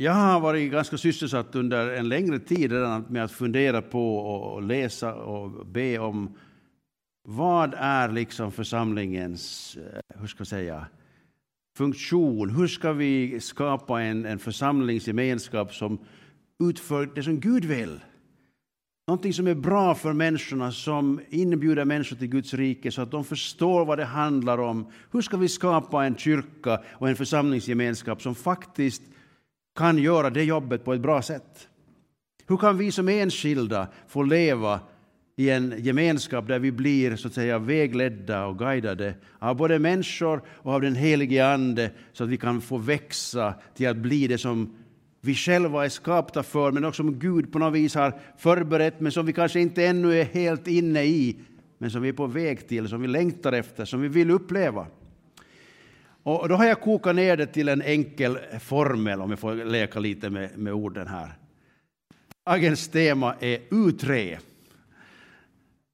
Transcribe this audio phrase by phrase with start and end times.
[0.00, 4.62] Jag har varit ganska sysselsatt under en längre tid redan med att fundera på och
[4.62, 6.36] läsa och be om
[7.28, 10.86] vad är liksom församlingens, eh, hur ska jag säga,
[11.76, 12.50] funktion?
[12.50, 15.98] Hur ska vi skapa en, en församlingsgemenskap som
[16.64, 18.00] utför det som Gud vill?
[19.08, 23.24] Någonting som är bra för människorna, som inbjuder människor till Guds rike så att de
[23.24, 24.92] förstår vad det handlar om.
[25.12, 29.02] Hur ska vi skapa en kyrka och en församlingsgemenskap som faktiskt
[29.78, 31.68] kan göra det jobbet på ett bra sätt?
[32.46, 34.80] Hur kan vi som enskilda få leva
[35.36, 40.42] i en gemenskap där vi blir så att säga vägledda och guidade av både människor
[40.48, 44.38] och av den helige Ande så att vi kan få växa till att bli det
[44.38, 44.76] som
[45.20, 49.12] vi själva är skapta för, men också som Gud på något vis har förberett, men
[49.12, 51.36] som vi kanske inte ännu är helt inne i,
[51.78, 54.86] men som vi är på väg till, som vi längtar efter, som vi vill uppleva.
[56.28, 60.00] Och då har jag kokat ner det till en enkel formel, om jag får leka
[60.00, 61.32] lite med, med orden här.
[62.46, 64.38] Dagens tema är U3.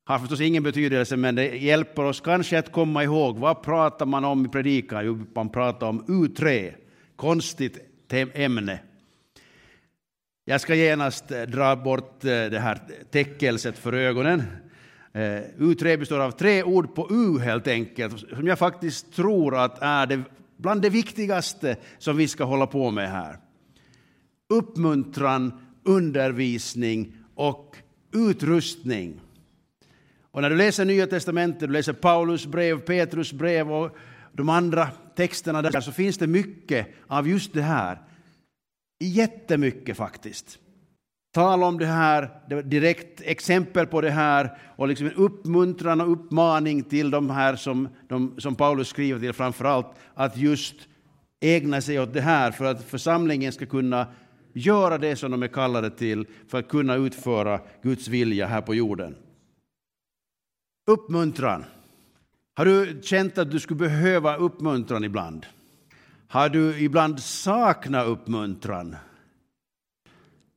[0.05, 4.25] Har förstås ingen betydelse, men det hjälper oss kanske att komma ihåg vad pratar man
[4.25, 5.07] om i predikan?
[5.07, 6.73] Jo, man pratar om U3.
[7.17, 7.79] Konstigt
[8.35, 8.79] ämne.
[10.45, 14.43] Jag ska genast eh, dra bort eh, det här täckelset för ögonen.
[15.15, 19.83] Eh, U3 består av tre ord på U helt enkelt, som jag faktiskt tror att
[19.83, 20.23] är det,
[20.57, 23.39] bland det viktigaste som vi ska hålla på med här.
[24.49, 25.53] Uppmuntran,
[25.85, 27.77] undervisning och
[28.13, 29.21] utrustning.
[30.31, 33.97] Och när du läser Nya Testamentet, du läser Paulus brev, Petrus brev och
[34.33, 38.03] de andra texterna där, så finns det mycket av just det här.
[39.01, 40.59] Jättemycket faktiskt.
[41.35, 46.13] Tal om det här, det direkt exempel på det här och liksom en uppmuntran och
[46.13, 50.75] uppmaning till de här som, de, som Paulus skriver till framför allt att just
[51.41, 54.07] ägna sig åt det här för att församlingen ska kunna
[54.53, 58.75] göra det som de är kallade till för att kunna utföra Guds vilja här på
[58.75, 59.15] jorden.
[60.87, 61.65] Uppmuntran.
[62.55, 65.47] Har du känt att du skulle behöva uppmuntran ibland?
[66.29, 68.97] Har du ibland saknat uppmuntran?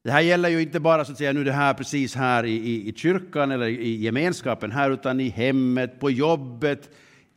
[0.08, 2.52] Det här gäller ju inte bara så att säga, nu det här precis här i,
[2.52, 6.90] i, i kyrkan eller i gemenskapen här, utan i hemmet, på jobbet,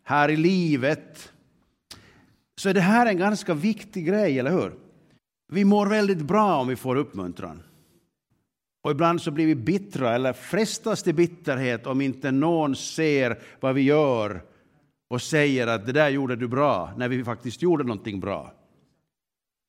[0.04, 1.32] här i livet.
[2.60, 4.72] Så det här är en ganska viktig grej, eller hur?
[5.52, 7.62] Vi mår väldigt bra om vi får uppmuntran.
[8.84, 13.74] Och ibland så blir vi bittra eller frestas till bitterhet om inte någon ser vad
[13.74, 14.42] vi gör
[15.08, 18.52] och säger att det där gjorde du bra, när vi faktiskt gjorde någonting bra.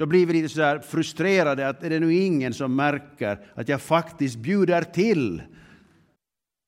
[0.02, 3.70] Då blir vi lite så där frustrerade att är det nu ingen som märker att
[3.70, 5.42] jag faktiskt bjuder till.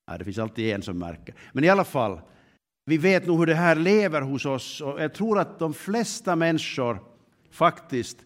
[0.06, 1.34] Ja, det finns alltid en som märker.
[1.52, 2.20] Men i alla fall,
[2.86, 6.36] vi vet nog hur det här lever hos oss och jag tror att de flesta
[6.36, 6.98] människor
[7.50, 8.18] faktiskt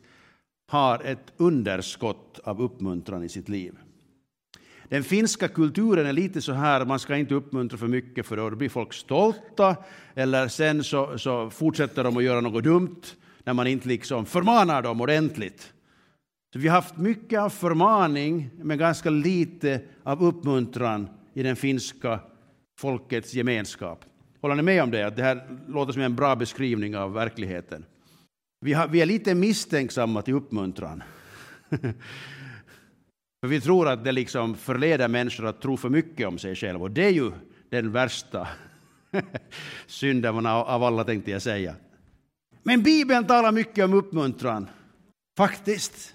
[0.71, 3.75] har ett underskott av uppmuntran i sitt liv.
[4.89, 8.51] Den finska kulturen är lite så här, man ska inte uppmuntra för mycket för då
[8.51, 9.77] blir folk stolta
[10.15, 13.03] eller sen så, så fortsätter de att göra något dumt
[13.45, 15.73] när man inte liksom förmanar dem ordentligt.
[16.53, 22.21] Så vi har haft mycket av förmaning men ganska lite av uppmuntran i den finska
[22.81, 24.05] folkets gemenskap.
[24.41, 25.07] Håller ni med om det?
[25.07, 27.85] Att det här låter som en bra beskrivning av verkligheten.
[28.61, 31.03] Vi, har, vi är lite misstänksamma till uppmuntran.
[33.41, 36.83] För vi tror att det liksom förleder människor att tro för mycket om sig själva.
[36.83, 37.33] Och det är ju
[37.69, 38.49] den värsta
[39.87, 41.75] synden av alla, tänkte jag säga.
[42.69, 44.69] Men Bibeln talar mycket om uppmuntran.
[45.37, 46.15] Faktiskt.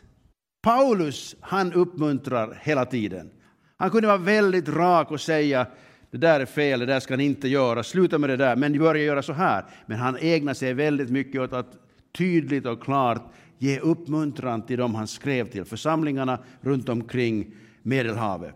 [0.64, 3.30] Paulus, han uppmuntrar hela tiden.
[3.78, 5.68] Han kunde vara väldigt rak och säga
[6.12, 8.80] det där är fel, det där ska ni inte göra, sluta med det där, men
[8.80, 9.66] börja göra så här.
[9.86, 11.78] Men han ägnar sig väldigt mycket åt att
[12.18, 18.56] tydligt och klart ge uppmuntran till dem han skrev till, församlingarna runt omkring Medelhavet.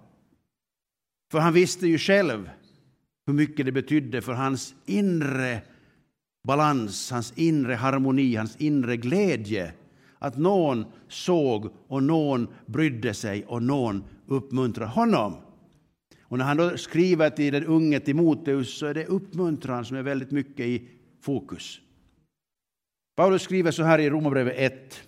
[1.31, 2.49] För han visste ju själv
[3.27, 5.61] hur mycket det betydde för hans inre
[6.47, 9.73] balans, hans inre harmoni, hans inre glädje
[10.19, 15.35] att någon såg och någon brydde sig och någon uppmuntrade honom.
[16.21, 20.03] Och när han då skriver till den unge Timoteus så är det uppmuntran som är
[20.03, 20.89] väldigt mycket i
[21.21, 21.79] fokus.
[23.15, 25.01] Paulus skriver så här i Romarbrevet 1.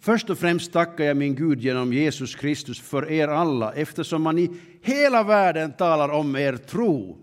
[0.00, 4.38] Först och främst tackar jag min Gud genom Jesus Kristus för er alla eftersom man
[4.38, 4.50] i
[4.82, 7.18] hela världen talar om er tro.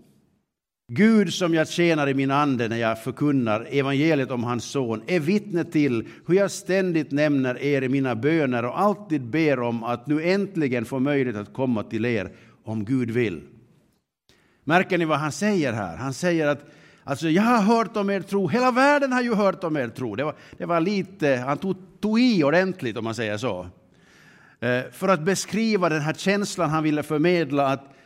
[0.90, 5.20] Gud som jag tjänar i min ande när jag förkunnar evangeliet om hans son är
[5.20, 10.06] vittne till hur jag ständigt nämner er i mina böner och alltid ber om att
[10.06, 12.30] nu äntligen få möjlighet att komma till er
[12.64, 13.42] om Gud vill.
[14.64, 15.96] Märker ni vad han säger här?
[15.96, 16.64] Han säger att
[17.04, 20.14] Alltså, jag har hört om er tro, hela världen har ju hört om er tro.
[20.14, 23.66] Det var, det var lite, han tog, tog i ordentligt om man säger så.
[24.60, 27.97] Eh, för att beskriva den här känslan han ville förmedla att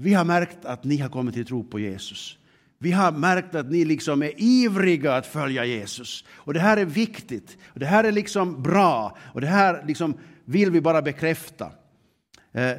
[0.00, 2.38] vi har märkt att ni har kommit till tro på Jesus.
[2.78, 6.24] Vi har märkt att ni liksom är ivriga att följa Jesus.
[6.30, 7.58] Och det här är viktigt.
[7.66, 9.16] Och det här är liksom bra.
[9.34, 10.14] Och det här liksom
[10.44, 11.72] vill vi bara bekräfta.
[12.52, 12.72] Eh,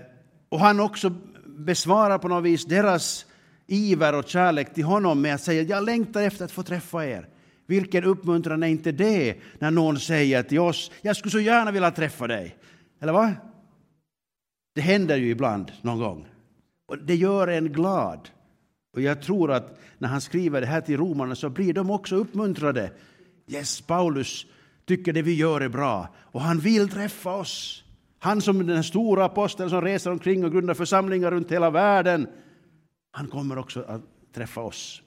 [0.50, 1.14] och han också
[1.46, 3.26] besvarar på något vis deras
[3.68, 7.28] iver och kärlek till honom med att säga jag längtar efter att få träffa er.
[7.66, 11.92] Vilken uppmuntran är inte det när någon säger till oss jag skulle så gärna vilja
[11.92, 12.56] träffa dig.
[13.02, 13.32] Eller vad?
[14.76, 16.28] Det händer ju ibland någon gång.
[16.90, 18.30] Och det gör en glad.
[18.94, 22.16] Och jag tror att när han skriver det här till romarna så blir de också
[22.16, 22.92] uppmuntrade.
[23.48, 24.46] Yes, Paulus
[24.86, 27.84] tycker det vi gör är bra och han vill träffa oss.
[28.20, 32.28] Han som den stora aposteln som reser omkring och grundar församlingar runt hela världen.
[33.12, 34.02] Han kommer också att
[34.34, 35.02] träffa oss.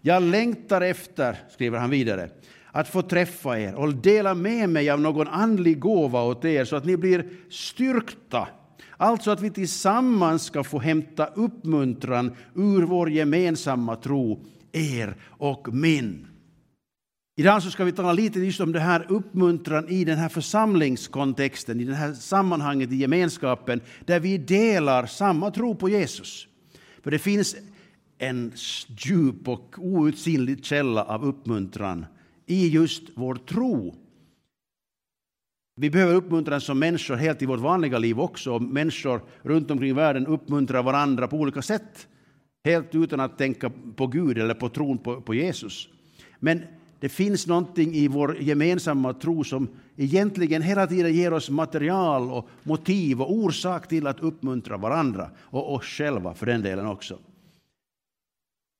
[0.00, 2.30] Jag längtar efter, skriver han vidare,
[2.72, 6.76] att få träffa er och dela med mig av någon andlig gåva åt er så
[6.76, 8.48] att ni blir styrkta.
[8.96, 16.26] Alltså att vi tillsammans ska få hämta uppmuntran ur vår gemensamma tro, er och min.
[17.36, 21.80] Idag så ska vi tala lite just om det här uppmuntran i den här församlingskontexten,
[21.80, 26.46] i det här sammanhanget i gemenskapen, där vi delar samma tro på Jesus.
[27.02, 27.56] För det finns
[28.18, 28.52] en
[28.86, 32.06] djup och outsinlig källa av uppmuntran
[32.46, 33.94] i just vår tro.
[35.74, 38.58] Vi behöver uppmuntran som människor helt i vårt vanliga liv också.
[38.58, 42.08] Människor runt omkring världen uppmuntrar varandra på olika sätt.
[42.64, 45.88] Helt utan att tänka på Gud eller på tron på, på Jesus.
[46.38, 46.62] Men
[47.00, 52.48] det finns någonting i vår gemensamma tro som egentligen hela tiden ger oss material och
[52.62, 57.18] motiv och orsak till att uppmuntra varandra och oss själva för den delen också.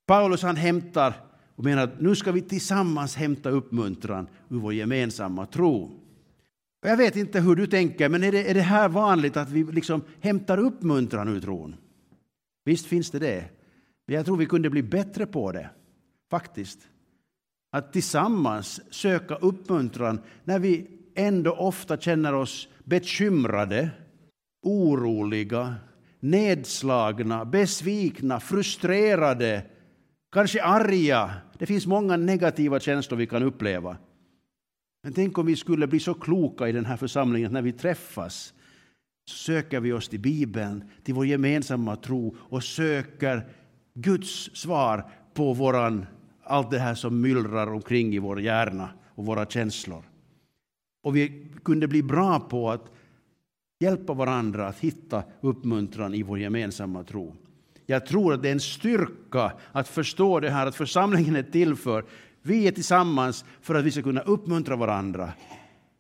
[0.07, 1.15] Paulus han hämtar
[1.57, 6.02] och menar att nu ska vi tillsammans hämta uppmuntran ur vår gemensamma tro.
[6.85, 9.65] Jag vet inte hur du tänker, men är det, är det här vanligt att vi
[9.65, 11.77] liksom hämtar uppmuntran ur tron?
[12.65, 13.45] Visst finns det det.
[14.07, 15.71] Men jag tror vi kunde bli bättre på det,
[16.31, 16.79] faktiskt.
[17.73, 23.91] Att tillsammans söka uppmuntran när vi ändå ofta känner oss bekymrade,
[24.63, 25.75] oroliga,
[26.21, 29.63] nedslagna, besvikna, frustrerade,
[30.33, 31.31] kanske arga.
[31.59, 33.97] Det finns många negativa känslor vi kan uppleva.
[35.03, 37.73] Men tänk om vi skulle bli så kloka i den här församlingen att när vi
[37.73, 38.55] träffas
[39.31, 43.47] så söker vi oss till Bibeln, till vår gemensamma tro och söker
[43.95, 46.07] Guds svar på våran,
[46.43, 50.05] allt det här som myllrar omkring i vår hjärna och våra känslor.
[51.03, 52.93] Och vi kunde bli bra på att
[53.81, 57.37] hjälpa varandra att hitta uppmuntran i vår gemensamma tro.
[57.87, 61.77] Jag tror att det är en styrka att förstå det här att församlingen är till
[61.77, 62.05] för
[62.43, 65.33] vi är tillsammans för att vi ska kunna uppmuntra varandra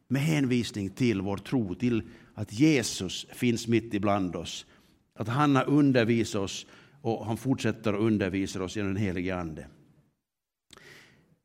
[0.09, 2.03] med hänvisning till vår tro, till
[2.35, 4.67] att Jesus finns mitt ibland oss.
[5.15, 6.67] Att han har undervisat oss
[7.03, 9.67] och han fortsätter att undervisa oss genom den helige Ande.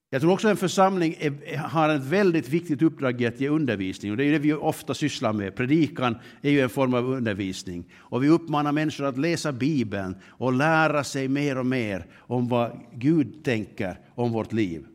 [0.10, 4.12] Jag tror också en församling är, har ett väldigt viktigt uppdrag i att ge undervisning.
[4.12, 5.56] Och det är det vi ofta sysslar med.
[5.56, 7.94] Predikan är ju en form av undervisning.
[7.98, 12.80] Och vi uppmanar människor att läsa Bibeln och lära sig mer och mer om vad
[12.94, 14.86] Gud tänker om vårt liv.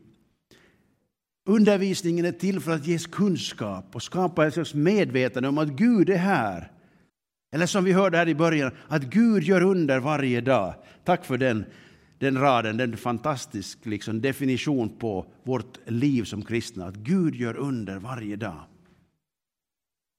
[1.49, 6.09] Undervisningen är till för att ge kunskap och skapa ett slags medvetande om att Gud
[6.09, 6.71] är här.
[7.53, 10.73] Eller som vi hörde här i början, att Gud gör under varje dag.
[11.05, 11.65] Tack för den
[12.23, 17.99] den raden, den fantastisk liksom, definition på vårt liv som kristna, att Gud gör under
[17.99, 18.63] varje dag.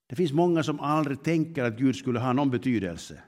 [0.08, 3.18] Det finns många som aldrig tänker att Gud skulle ha någon betydelse.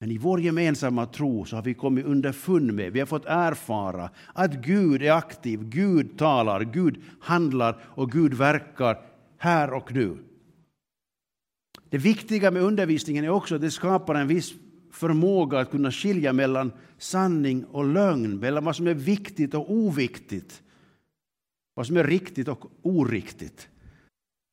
[0.00, 4.10] Men i vår gemensamma tro så har vi kommit underfund med, vi har fått erfara
[4.32, 8.98] att Gud är aktiv, Gud talar, Gud handlar och Gud verkar
[9.38, 10.18] här och nu.
[11.88, 14.54] Det viktiga med undervisningen är också att det skapar en viss
[14.92, 20.62] förmåga att kunna skilja mellan sanning och lögn, mellan vad som är viktigt och oviktigt,
[21.74, 23.68] vad som är riktigt och oriktigt.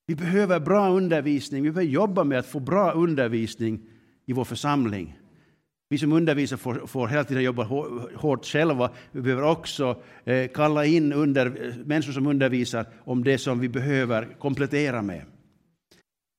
[0.08, 3.82] Vi behöver bra undervisning, vi behöver jobba med att få bra undervisning
[4.26, 5.20] i vår församling.
[5.90, 7.64] Vi som undervisar får, får hela tiden jobba
[8.16, 8.92] hårt själva.
[9.12, 14.38] Vi behöver också eh, kalla in under, människor som undervisar om det som vi behöver
[14.40, 15.26] komplettera med.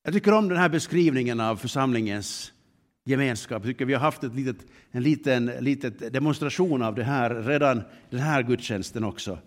[0.05, 2.53] Jag tycker om den här beskrivningen av församlingens
[3.05, 3.65] gemenskap.
[3.65, 7.83] Jag tycker vi har haft ett litet, en liten litet demonstration av det här redan
[8.11, 9.39] den här gudstjänsten också.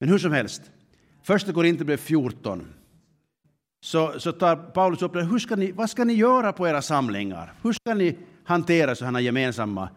[0.00, 0.62] Men hur som helst,
[1.22, 2.66] första Korinthierbrevet 14
[3.80, 5.24] så, så tar Paulus upp det.
[5.24, 7.52] Hur ska ni, vad ska ni göra på era samlingar?
[7.62, 9.88] Hur ska ni hantera sådana gemensamma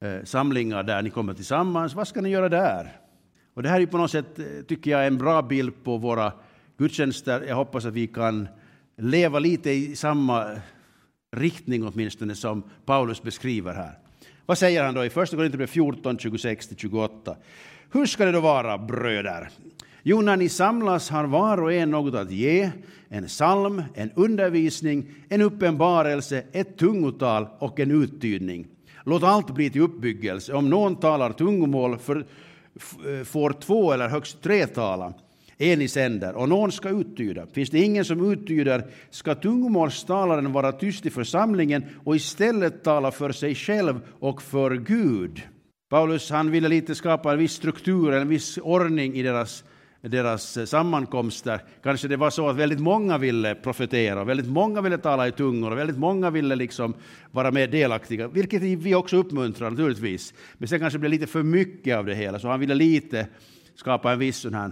[0.00, 1.94] eh, samlingar där ni kommer tillsammans.
[1.94, 2.96] Vad ska ni göra där?
[3.54, 6.32] Och det här är på något sätt, eh, tycker jag, en bra bild på våra
[6.78, 7.44] gudstjänster.
[7.48, 8.48] Jag hoppas att vi kan
[8.96, 10.56] leva lite i samma
[11.36, 13.98] riktning åtminstone som Paulus beskriver här.
[14.46, 17.36] Vad säger han då i Första Korinthierbrevet 14, 26-28?
[17.92, 19.50] Hur ska det då vara, bröder?
[20.02, 22.70] Jo, när ni samlas har var och en något att ge,
[23.08, 28.66] en psalm, en undervisning, en uppenbarelse, ett tungotal och en uttydning.
[29.04, 30.52] Låt allt bli till uppbyggelse.
[30.52, 35.14] Om någon talar tungomål för, eh, får två eller högst tre tala
[35.62, 37.46] en i sänder, och någon ska uttyda.
[37.46, 43.32] Finns det ingen som uttyder ska tungomålstalaren vara tyst i församlingen och istället tala för
[43.32, 45.42] sig själv och för Gud.
[45.90, 49.64] Paulus han ville lite skapa en viss struktur, en viss ordning i deras,
[50.00, 51.60] deras sammankomster.
[51.82, 55.70] Kanske det var så att väldigt många ville profetera, väldigt många ville tala i tungor
[55.70, 56.94] och väldigt många ville liksom
[57.30, 60.34] vara med delaktiga, vilket vi också uppmuntrar naturligtvis.
[60.58, 63.26] Men sen kanske det blev lite för mycket av det hela, så han ville lite
[63.74, 64.70] skapa en viss sån här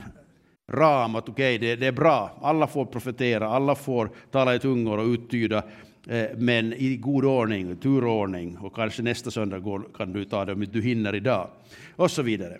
[0.71, 4.59] ram att okej, okay, det, det, är bra, alla får profetera, alla får tala i
[4.59, 5.63] tungor och uttyda,
[6.09, 10.53] eh, men i god ordning, turordning, och kanske nästa söndag går, kan du ta det
[10.53, 11.49] om du hinner idag,
[11.97, 12.59] och så vidare.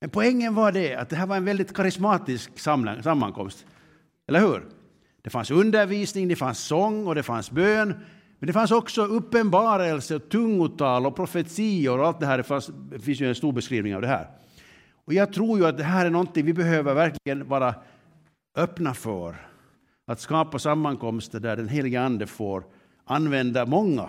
[0.00, 3.66] Men poängen var det att det här var en väldigt karismatisk sammankomst,
[4.28, 4.62] eller hur?
[5.22, 7.94] Det fanns undervisning, det fanns sång och det fanns bön,
[8.38, 12.38] men det fanns också uppenbarelse, tungotal och profetior och allt det här.
[12.38, 14.26] Det, fanns, det finns ju en stor beskrivning av det här.
[15.04, 17.74] Och jag tror ju att det här är någonting vi behöver verkligen vara
[18.56, 19.36] öppna för.
[20.06, 22.64] Att skapa sammankomster där den helige Ande får
[23.04, 24.08] använda många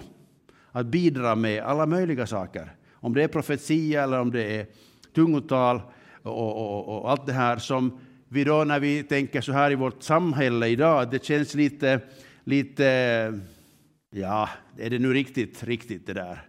[0.72, 2.76] att bidra med alla möjliga saker.
[2.94, 4.68] Om det är profetia eller om det är
[5.16, 5.82] tungotal
[6.24, 9.76] och, och, och, allt det här som vi då när vi tänker så här i
[9.76, 12.00] vårt samhälle idag, det känns lite,
[12.44, 12.84] lite
[14.12, 16.48] ja, är det nu riktigt, riktigt det där?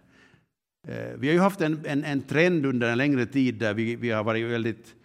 [0.87, 3.95] Eh, vi har ju haft en, en, en, trend under en längre tid där vi,
[3.95, 4.95] vi har varit väldigt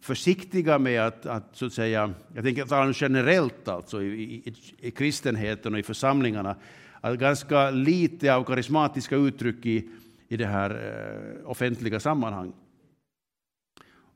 [0.00, 4.90] försiktiga med att, att, så att säga, jag tänker tala generellt alltså i, i, i
[4.90, 6.56] kristenheten och i församlingarna,
[7.00, 9.88] att ganska lite av karismatiska uttryck i,
[10.28, 12.52] i det här eh, offentliga sammanhang.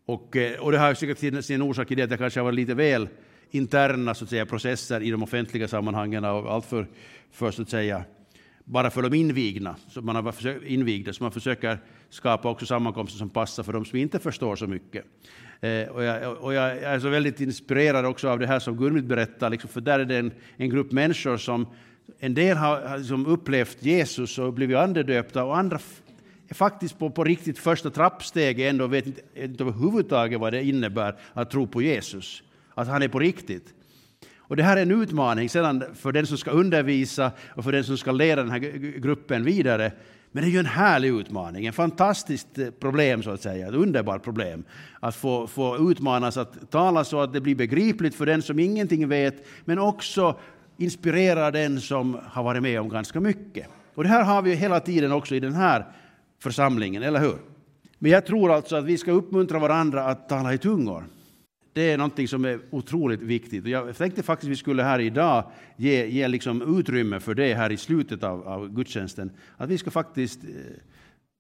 [0.07, 2.45] Och, eh, och det har säkert sin, sin orsak i det att det kanske har
[2.45, 3.09] varit lite väl
[3.51, 6.87] interna så att säga, processer i de offentliga sammanhangen och allt för,
[7.31, 8.05] för så att säga,
[8.65, 11.79] bara för de invigna, så man har invigda, så man försöker
[12.11, 15.05] skapa också sammankomster som passar för de som inte förstår så mycket.
[15.61, 19.05] Eh, och, jag, och jag, är så väldigt inspirerad också av det här som Gurmit
[19.05, 21.67] berättar, liksom, för där är det en, en grupp människor som
[22.19, 25.79] en del har liksom upplevt Jesus och blivit andedöpta och andra
[26.49, 31.17] är faktiskt på, på riktigt första trappsteget ändå vet inte, inte överhuvudtaget vad det innebär
[31.33, 32.43] att tro på Jesus,
[32.75, 33.75] att han är på riktigt.
[34.49, 37.85] Och det här är en utmaning sedan för den som ska undervisa och för den
[37.85, 38.59] som ska leda den här
[38.99, 39.93] gruppen vidare.
[40.33, 43.75] Men det är ju en härlig utmaning, en fantastiskt eh, problem så att säga, ett
[43.75, 44.65] underbart problem.
[45.01, 49.09] Att få, få utmanas att tala så att det blir begripligt för den som ingenting
[49.09, 50.39] vet, men också
[50.77, 53.67] inspirera den som har varit med om ganska mycket.
[53.95, 55.87] Och det här har vi hela tiden också i den här
[56.43, 57.37] församlingen, eller hur?
[57.99, 61.05] Men jag tror alltså att vi ska uppmuntra varandra att tala i tungor.
[61.73, 63.67] Det är någonting som är otroligt viktigt.
[63.67, 65.45] Jag tänkte faktiskt att vi skulle här idag
[65.77, 69.31] ge, ge liksom utrymme för det här i slutet av, av gudstjänsten.
[69.57, 70.51] Att vi ska faktiskt eh,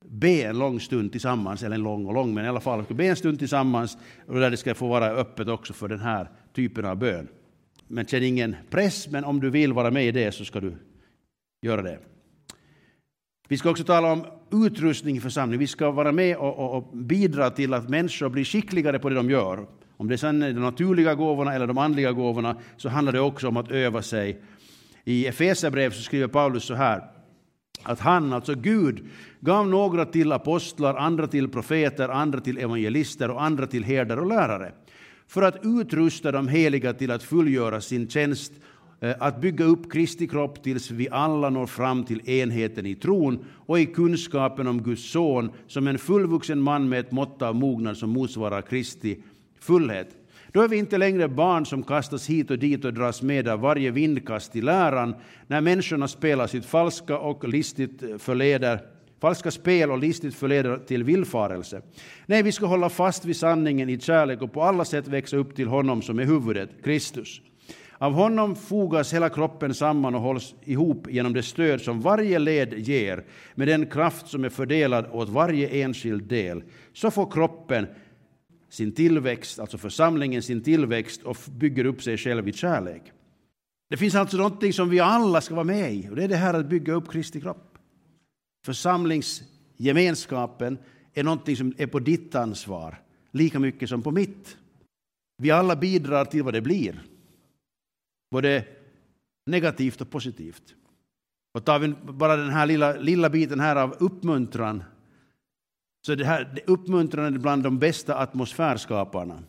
[0.08, 3.06] be en lång stund tillsammans, eller en lång och lång, men i alla fall be
[3.06, 6.84] en stund tillsammans och där det ska få vara öppet också för den här typen
[6.84, 7.28] av bön.
[7.88, 10.74] Men känn ingen press, men om du vill vara med i det så ska du
[11.62, 11.98] göra det.
[13.48, 15.58] Vi ska också tala om utrustning i församlingen.
[15.58, 19.14] Vi ska vara med och, och, och bidra till att människor blir skickligare på det
[19.14, 19.66] de gör.
[19.96, 23.48] Om det sen är de naturliga gåvorna eller de andliga gåvorna så handlar det också
[23.48, 24.42] om att öva sig.
[25.04, 27.02] I Efesierbrevet så skriver Paulus så här
[27.82, 33.42] att han, alltså Gud, gav några till apostlar, andra till profeter, andra till evangelister och
[33.42, 34.72] andra till herdar och lärare
[35.26, 38.52] för att utrusta de heliga till att fullgöra sin tjänst
[39.02, 43.44] Eh, att bygga upp Kristi kropp tills vi alla når fram till enheten i tron
[43.66, 47.96] och i kunskapen om Guds son som en fullvuxen man med ett mått av mognad
[47.96, 49.18] som motsvarar Kristi
[49.60, 50.08] fullhet.
[50.52, 53.60] Då är vi inte längre barn som kastas hit och dit och dras med av
[53.60, 55.14] varje vindkast i läran,
[55.46, 58.80] när människorna spelar sitt falska och listigt förleder
[59.20, 61.82] falska spel och listigt förleder till villfarelse.
[62.26, 65.56] Nej, vi ska hålla fast vid sanningen i kärlek och på alla sätt växa upp
[65.56, 67.40] till honom som är huvudet, Kristus.
[68.02, 72.78] Av honom fogas hela kroppen samman och hålls ihop genom det stöd som varje led
[72.78, 76.62] ger, med den kraft som är fördelad åt varje enskild del.
[76.92, 77.86] Så får kroppen
[78.68, 83.02] sin tillväxt, alltså församlingen sin tillväxt och bygger upp sig själv i kärlek.
[83.90, 86.36] Det finns alltså någonting som vi alla ska vara med i och det är det
[86.36, 87.78] här att bygga upp Kristi kropp.
[88.66, 90.78] Församlingsgemenskapen
[91.14, 94.56] är någonting som är på ditt ansvar, lika mycket som på mitt.
[95.38, 97.02] Vi alla bidrar till vad det blir,
[98.32, 98.64] både
[99.46, 100.74] negativt och positivt.
[101.54, 104.84] Och tar vi bara den här lilla, lilla biten här av uppmuntran,
[106.06, 109.42] så det här uppmuntran är bland de bästa atmosfärskaparna.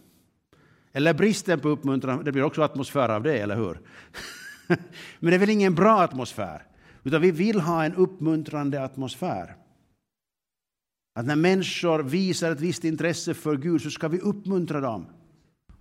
[0.92, 3.80] Eller bristen på uppmuntran, det blir också atmosfär av det, eller hur?
[5.20, 6.62] Men det är väl ingen bra atmosfär?
[7.04, 9.56] Utan vi vill ha en uppmuntrande atmosfär.
[11.16, 15.06] Att när människor visar ett visst intresse för Gud så ska vi uppmuntra dem.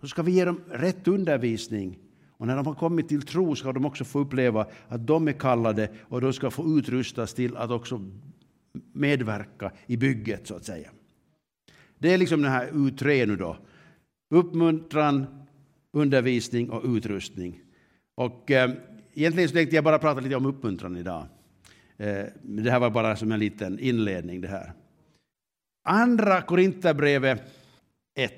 [0.00, 1.98] Så ska vi ge dem rätt undervisning.
[2.42, 5.32] Och när de har kommit till tro ska de också få uppleva att de är
[5.32, 8.10] kallade och de ska få utrustas till att också
[8.92, 10.90] medverka i bygget så att säga.
[11.98, 13.56] Det är liksom den här U3 nu då.
[14.34, 15.26] Uppmuntran,
[15.92, 17.60] undervisning och utrustning.
[18.14, 18.70] Och eh,
[19.14, 21.26] egentligen så tänkte jag bara prata lite om uppmuntran idag.
[21.96, 24.72] Eh, det här var bara som en liten inledning det här.
[25.84, 27.42] Andra Korinthierbrevet
[28.14, 28.32] 1.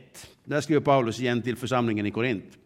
[0.45, 2.59] Där skriver Paulus igen till församlingen i Korint.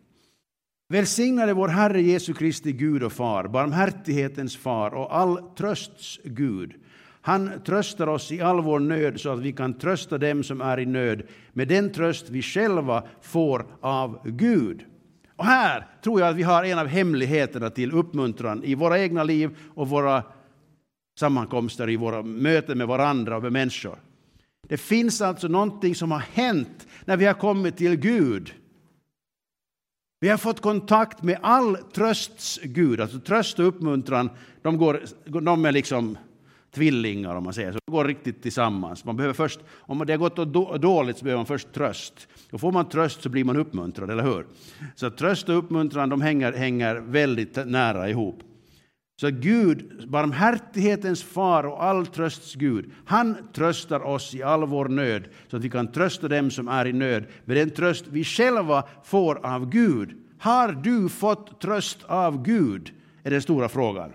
[0.90, 6.74] Välsignade vår Herre Jesu Kristi Gud och Far, barmhärtighetens far och all trösts Gud.
[7.20, 10.80] Han tröstar oss i all vår nöd så att vi kan trösta dem som är
[10.80, 14.84] i nöd med den tröst vi själva får av Gud.
[15.36, 19.24] Och här tror jag att vi har en av hemligheterna till uppmuntran i våra egna
[19.24, 20.22] liv och våra
[21.18, 23.98] sammankomster, i våra möten med varandra och med människor.
[24.68, 28.54] Det finns alltså någonting som har hänt när vi har kommit till Gud.
[30.20, 34.30] Vi har fått kontakt med all trösts Gud, alltså tröst och uppmuntran,
[34.62, 35.02] de, går,
[35.40, 36.18] de är liksom
[36.74, 37.78] tvillingar om man säger så.
[37.86, 39.04] De går riktigt tillsammans.
[39.04, 42.28] Man behöver först, om det har gått dåligt så behöver man först tröst.
[42.52, 44.46] Och får man tröst så blir man uppmuntrad, eller hur?
[44.94, 48.42] Så tröst och uppmuntran de hänger, hänger väldigt nära ihop.
[49.20, 55.28] Så Gud, barmhärtighetens far och all trösts Gud, han tröstar oss i all vår nöd
[55.50, 58.84] så att vi kan trösta dem som är i nöd med den tröst vi själva
[59.04, 60.16] får av Gud.
[60.38, 62.92] Har du fått tröst av Gud?
[63.22, 64.12] är den stora frågan.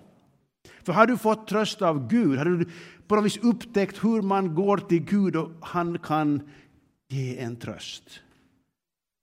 [0.83, 2.65] För har du fått tröst av Gud, har du
[3.07, 6.49] på något vis upptäckt hur man går till Gud och han kan
[7.09, 8.03] ge en tröst.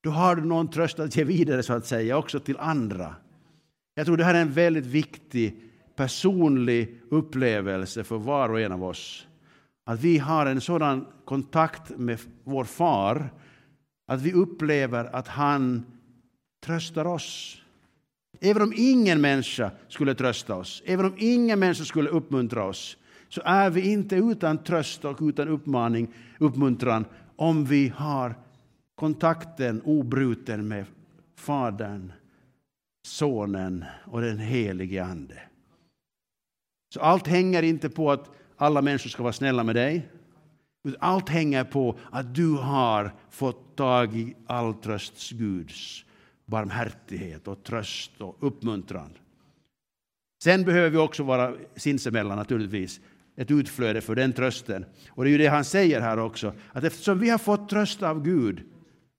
[0.03, 3.15] Då har du någon tröst att ge vidare så att säga, också till andra.
[3.95, 5.70] Jag tror det här är en väldigt viktig
[6.01, 9.27] personlig upplevelse för var och en av oss.
[9.85, 13.31] Att vi har en sådan kontakt med vår far
[14.07, 15.87] att vi upplever att han
[16.65, 17.61] tröstar oss.
[18.41, 22.97] Även om ingen människa skulle trösta oss, även om ingen människa skulle uppmuntra oss,
[23.29, 27.05] så är vi inte utan tröst och utan uppmaning, uppmuntran
[27.37, 28.35] om vi har
[28.95, 30.87] kontakten obruten med
[31.37, 32.13] Fadern,
[33.07, 35.50] Sonen och den helige Ande.
[36.93, 40.09] Så allt hänger inte på att alla människor ska vara snälla med dig.
[40.99, 46.05] Allt hänger på att du har fått tag i all trösts Guds
[46.47, 49.11] barmhärtighet och tröst och uppmuntran.
[50.43, 53.01] Sen behöver vi också vara sinsemellan naturligtvis
[53.37, 54.85] ett utflöde för den trösten.
[55.09, 58.03] Och det är ju det han säger här också, att eftersom vi har fått tröst
[58.03, 58.63] av Gud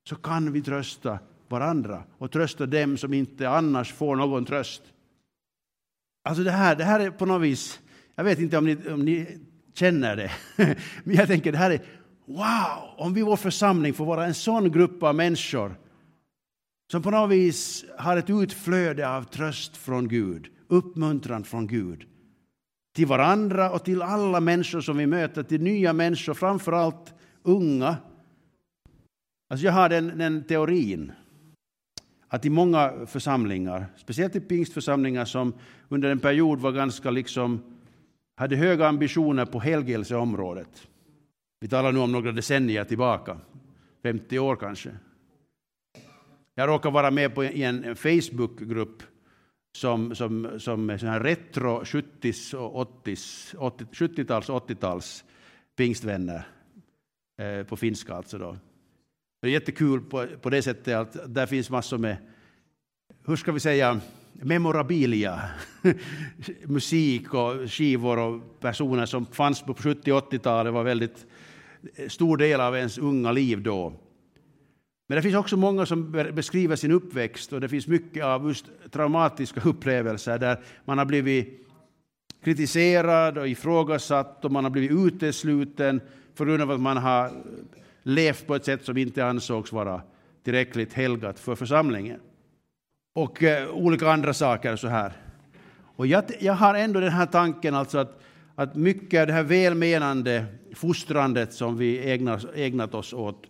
[0.09, 4.83] så kan vi trösta varandra och trösta dem som inte annars får någon tröst.
[6.23, 7.79] Alltså det här, det här är på något vis,
[8.15, 9.37] jag vet inte om ni, om ni
[9.73, 10.31] känner det,
[11.03, 11.81] men jag tänker det här är
[12.25, 15.75] wow, om vi i vår församling får vara en sån grupp av människor
[16.91, 22.05] som på något vis har ett utflöde av tröst från Gud, uppmuntran från Gud
[22.95, 27.97] till varandra och till alla människor som vi möter, till nya människor, framför allt unga.
[29.49, 31.11] Alltså jag har den, den teorin
[32.33, 35.53] att i många församlingar, speciellt i pingstförsamlingar som
[35.89, 37.61] under en period var ganska liksom,
[38.35, 40.87] hade höga ambitioner på helgelseområdet.
[41.59, 43.37] Vi talar nu om några decennier tillbaka,
[44.03, 44.89] 50 år kanske.
[46.55, 49.03] Jag råkar vara med på en, en Facebookgrupp
[49.77, 55.23] som, som, som är sån här retro 70 och 80-tals 80, 70 och 80-tals
[55.77, 56.47] pingstvänner
[57.41, 58.57] eh, på finska alltså då.
[59.41, 62.17] Det är jättekul på, på det sättet att där finns massor med,
[63.25, 63.99] hur ska vi säga,
[64.33, 65.41] memorabilia,
[66.63, 71.25] musik och skivor och personer som fanns på 70 80-talet var väldigt
[71.95, 73.93] eh, stor del av ens unga liv då.
[75.09, 78.65] Men det finns också många som beskriver sin uppväxt och det finns mycket av just
[78.91, 81.67] traumatiska upplevelser där man har blivit
[82.43, 86.01] kritiserad och ifrågasatt och man har blivit utesluten
[86.35, 87.31] på grund av att man har
[88.03, 90.01] levt på ett sätt som inte ansågs vara
[90.43, 92.19] tillräckligt helgat för församlingen.
[93.13, 95.13] Och eh, olika andra saker så här.
[95.95, 98.21] Och jag, jag har ändå den här tanken alltså att,
[98.55, 103.47] att mycket av det här välmenande fostrandet som vi ägnat, ägnat oss åt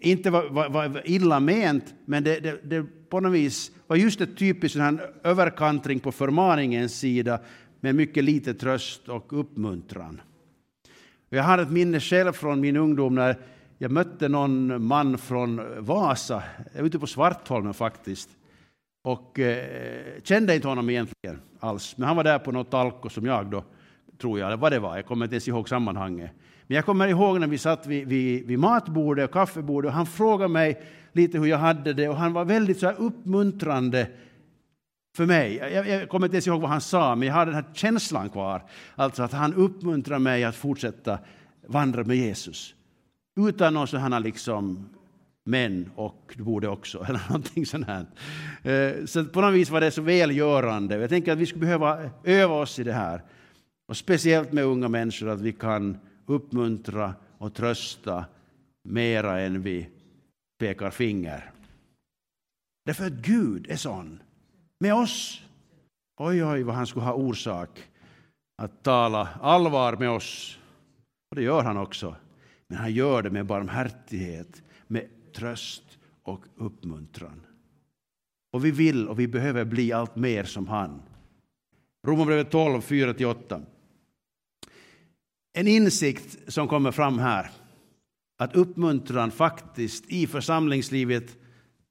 [0.00, 4.20] inte var, var, var illa ment, men det, det, det, på något vis var just
[4.20, 7.40] ett typiskt sån överkantring på förmaningens sida
[7.80, 10.20] med mycket lite tröst och uppmuntran.
[11.28, 13.36] Jag har ett minne själv från min ungdom när
[13.78, 16.42] jag mötte någon man från Vasa,
[16.74, 18.30] ute på Svartholmen faktiskt,
[19.04, 21.96] och eh, kände inte honom egentligen alls.
[21.96, 23.64] Men han var där på något alko som jag då,
[24.20, 26.30] tror jag, eller vad det var, jag kommer inte ens ihåg sammanhanget.
[26.66, 30.06] Men jag kommer ihåg när vi satt vid, vid, vid matbordet och kaffebordet och han
[30.06, 34.06] frågade mig lite hur jag hade det och han var väldigt så här uppmuntrande
[35.16, 35.56] för mig.
[35.56, 38.30] Jag, jag kommer inte ens ihåg vad han sa, men jag har den här känslan
[38.30, 38.62] kvar.
[38.94, 41.18] Alltså att han uppmuntrar mig att fortsätta
[41.66, 42.74] vandra med Jesus.
[43.38, 44.88] Utan någon sån här liksom
[45.44, 48.06] män och du borde också, eller någonting sånt här.
[48.62, 50.96] Eh, så på något vis var det så välgörande.
[50.96, 53.22] Jag tänker att vi skulle behöva öva oss i det här.
[53.88, 58.24] Och speciellt med unga människor, att vi kan uppmuntra och trösta
[58.84, 59.88] mera än vi
[60.58, 61.50] pekar finger.
[62.86, 64.22] Därför att Gud är sån
[64.80, 65.42] med oss.
[66.20, 67.88] Oj, oj, vad han skulle ha orsak
[68.62, 70.58] att tala allvar med oss.
[71.30, 72.16] Och det gör han också.
[72.68, 77.46] Men han gör det med barmhärtighet, med tröst och uppmuntran.
[78.52, 81.02] Och vi vill och vi behöver bli allt mer som han.
[82.06, 83.64] Romarbrevet 12, 4-8.
[85.52, 87.50] En insikt som kommer fram här,
[88.38, 91.36] att uppmuntran faktiskt i församlingslivet,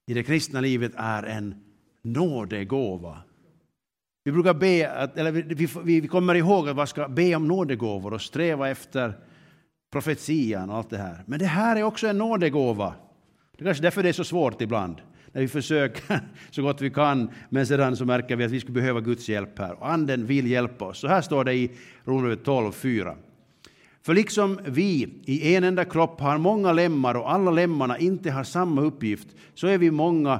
[0.05, 1.63] i det kristna livet, är en
[2.01, 3.17] nådegåva.
[4.23, 4.85] Vi brukar be,
[5.15, 9.13] eller vi, vi, vi kommer ihåg att man ska be om nådegåvor och sträva efter
[9.91, 11.23] profetian och allt det här.
[11.25, 12.93] Men det här är också en nådegåva.
[13.57, 16.19] Det är kanske därför det är så svårt ibland, när vi försöker
[16.51, 19.59] så gott vi kan, men sedan så märker vi att vi skulle behöva Guds hjälp
[19.59, 19.73] här.
[19.73, 20.99] Och Anden vill hjälpa oss.
[20.99, 21.71] Så här står det i
[22.05, 23.15] Romarbrevet 12, 4.
[24.01, 28.43] För liksom vi i en enda kropp har många lemmar och alla lemmarna inte har
[28.43, 30.39] samma uppgift, så är vi många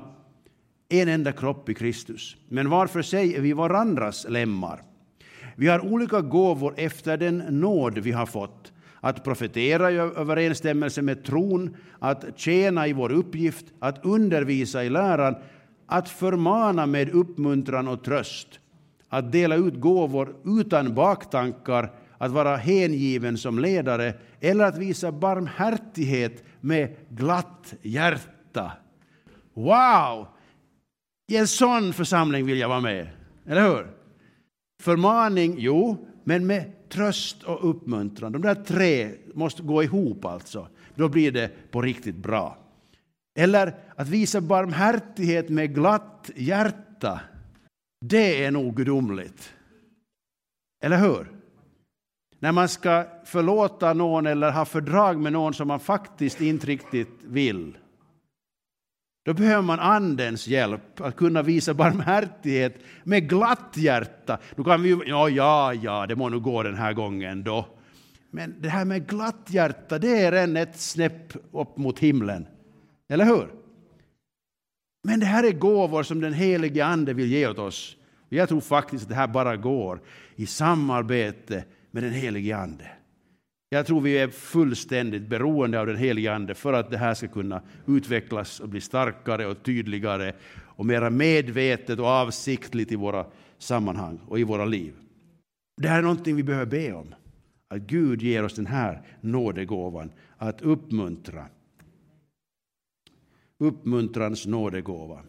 [0.90, 2.36] en enda kropp i Kristus.
[2.50, 4.82] Men var för sig är vi varandras lemmar.
[5.56, 8.72] Vi har olika gåvor efter den nåd vi har fått.
[9.02, 15.36] Att profetera i överensstämmelse med tron, att tjäna i vår uppgift, att undervisa i läran,
[15.86, 18.60] att förmana med uppmuntran och tröst,
[19.10, 26.44] att dela ut gåvor utan baktankar, att vara hängiven som ledare eller att visa barmhärtighet
[26.62, 28.72] med glatt hjärta.
[29.54, 30.28] Wow!
[31.32, 33.10] I en sån församling vill jag vara med,
[33.46, 33.88] eller hur?
[34.82, 38.32] Förmaning, jo, men med tröst och uppmuntran.
[38.32, 40.68] De där tre måste gå ihop alltså.
[40.96, 42.58] Då blir det på riktigt bra.
[43.40, 47.20] Eller att visa barmhärtighet med glatt hjärta.
[48.06, 49.54] Det är nog gudomligt.
[50.84, 51.28] Eller hur?
[52.40, 57.24] När man ska förlåta någon eller ha fördrag med någon som man faktiskt inte riktigt
[57.24, 57.78] vill.
[59.28, 64.38] Då behöver man Andens hjälp att kunna visa barmhärtighet med glatt hjärta.
[64.56, 67.68] Då kan vi ja, ja, ja, det må nu gå den här gången då.
[68.32, 72.48] Men det här med glatt hjärta, det är än ett snäpp upp mot himlen.
[73.10, 73.50] Eller hur?
[75.04, 77.96] Men det här är gåvor som den helige Ande vill ge åt oss.
[78.30, 80.02] Jag tror faktiskt att det här bara går
[80.36, 82.92] i samarbete med den helige Ande.
[83.70, 87.28] Jag tror vi är fullständigt beroende av den helige Ande för att det här ska
[87.28, 93.26] kunna utvecklas och bli starkare och tydligare och mera medvetet och avsiktligt i våra
[93.58, 94.94] sammanhang och i våra liv.
[95.82, 97.16] Det här är någonting vi behöver be om.
[97.68, 101.46] Att Gud ger oss den här nådegåvan att uppmuntra.
[103.60, 105.24] Uppmuntrans nådegåva.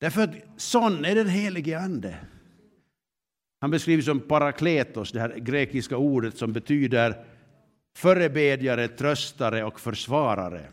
[0.00, 2.16] Därför att sån är den helige Ande.
[3.60, 7.24] Han beskrivs som parakletos, det här grekiska ordet som betyder
[7.96, 10.68] förebedjare, tröstare och försvarare.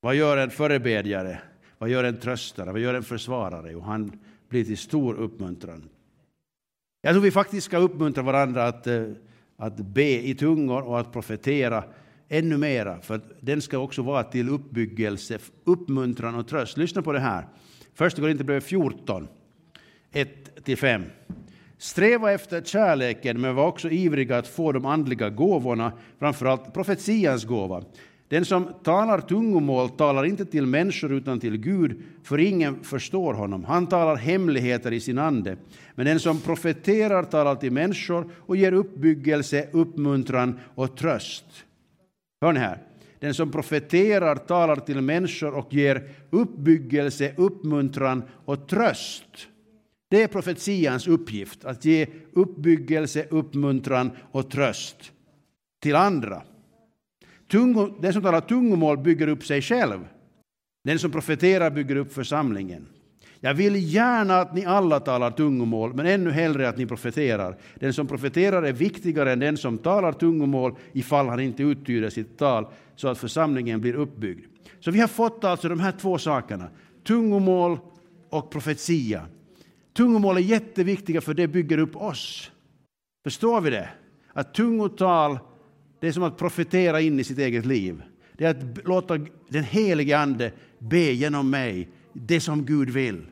[0.00, 1.40] Vad gör en förebedjare?
[1.78, 2.72] Vad gör en tröstare?
[2.72, 3.72] Vad gör en försvarare?
[3.72, 4.18] Jo, han
[4.48, 5.88] blir till stor uppmuntran.
[7.02, 9.04] Jag tror vi faktiskt ska uppmuntra varandra att, eh,
[9.56, 11.84] att be i tungor och att profetera
[12.28, 16.76] ännu mera, för den ska också vara till uppbyggelse, uppmuntran och tröst.
[16.76, 17.46] Lyssna på det här.
[17.94, 19.28] Första Korinthierbrevet 14,
[20.12, 21.04] 1-5.
[21.78, 27.84] Sträva efter kärleken, men var också ivriga att få de andliga gåvorna, framförallt profetians gåva.
[28.28, 33.64] Den som talar tungomål talar inte till människor utan till Gud, för ingen förstår honom.
[33.64, 35.56] Han talar hemligheter i sin ande.
[35.94, 41.44] Men den som profeterar talar till människor och ger uppbyggelse, uppmuntran och tröst.
[42.40, 42.82] Hör ni här?
[43.20, 49.48] Den som profeterar talar till människor och ger uppbyggelse, uppmuntran och tröst.
[50.08, 55.12] Det är profetians uppgift, att ge uppbyggelse, uppmuntran och tröst
[55.80, 56.42] till andra.
[58.00, 60.08] Den som talar tungomål bygger upp sig själv.
[60.84, 62.86] Den som profeterar bygger upp församlingen.
[63.40, 67.56] Jag vill gärna att ni alla talar tungomål, men ännu hellre att ni profeterar.
[67.74, 72.38] Den som profeterar är viktigare än den som talar tungomål ifall han inte uttyder sitt
[72.38, 72.66] tal
[72.96, 74.46] så att församlingen blir uppbyggd.
[74.80, 76.68] Så vi har fått alltså de här två sakerna,
[77.06, 77.78] tungomål
[78.30, 79.26] och profetia.
[79.96, 82.50] Tungomål är jätteviktiga för det bygger upp oss.
[83.24, 83.88] Förstår vi det?
[84.32, 85.38] Att tungotal,
[86.00, 88.02] det är som att profetera in i sitt eget liv.
[88.32, 93.26] Det är att låta den helige Ande be genom mig det som Gud vill.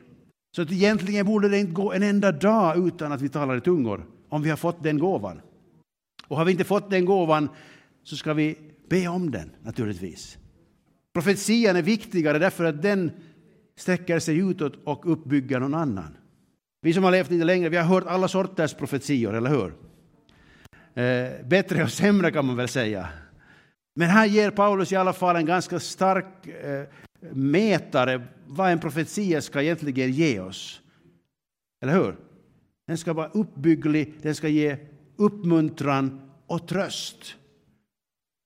[0.55, 3.61] Så att egentligen borde det inte gå en enda dag utan att vi talar i
[3.61, 5.41] tungor, om vi har fått den gåvan.
[6.27, 7.49] Och har vi inte fått den gåvan
[8.03, 8.57] så ska vi
[8.89, 10.37] be om den, naturligtvis.
[11.13, 13.11] Profetian är viktigare därför att den
[13.77, 16.17] sträcker sig utåt och uppbygger någon annan.
[16.85, 19.73] Vi som har levt lite längre, vi har hört alla sorters profetior, eller hur?
[21.03, 23.09] Eh, bättre och sämre kan man väl säga.
[23.95, 26.83] Men här ger Paulus i alla fall en ganska stark eh,
[27.31, 30.81] mätare vad en profetia ska egentligen ge oss.
[31.81, 32.15] Eller hur?
[32.87, 34.77] Den ska vara uppbygglig, den ska ge
[35.15, 37.35] uppmuntran och tröst.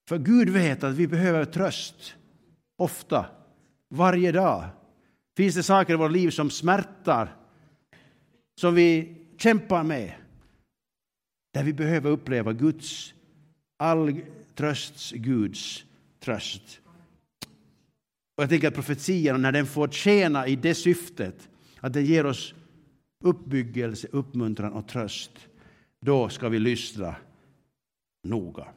[0.10, 2.16] För Gud vet att vi behöver tröst
[2.78, 3.26] ofta,
[3.90, 4.64] varje dag.
[5.38, 7.36] Finns det saker i vårt liv som smärtar,
[8.60, 10.14] som vi kämpar med,
[11.54, 13.14] där vi behöver uppleva Guds,
[13.78, 14.22] all
[14.56, 15.86] trösts Guds
[16.20, 16.82] tröst.
[18.38, 22.26] Och jag tänker att profetian, när den får tjäna i det syftet, att den ger
[22.26, 22.54] oss
[23.24, 25.32] uppbyggelse, uppmuntran och tröst,
[26.02, 27.16] då ska vi lyssna
[28.24, 28.68] noga.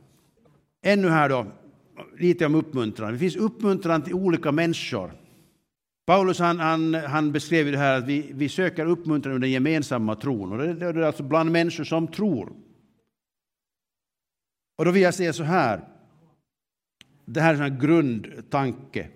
[0.83, 1.47] Ännu här då,
[2.19, 3.13] lite om uppmuntran.
[3.13, 5.22] Det finns uppmuntran till olika människor.
[6.07, 10.15] Paulus han, han, han beskrev det här att vi, vi söker uppmuntran ur den gemensamma
[10.15, 10.53] tron.
[10.53, 12.53] Och det, det är alltså bland människor som tror.
[14.79, 15.89] Och då vill jag säga så här.
[17.25, 19.09] Det här är en grundtanke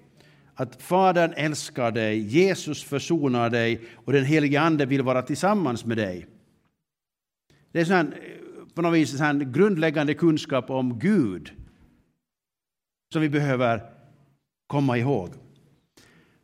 [0.54, 5.96] att Fadern älskar dig, Jesus försonar dig och den helige Ande vill vara tillsammans med
[5.96, 6.26] dig.
[7.72, 8.14] Det är sån
[8.74, 11.52] på något vis en grundläggande kunskap om Gud
[13.12, 13.82] som vi behöver
[14.66, 15.30] komma ihåg.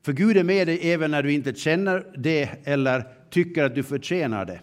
[0.02, 3.82] För Gud är med dig även när du inte känner det eller tycker att du
[3.82, 4.60] förtjänar det.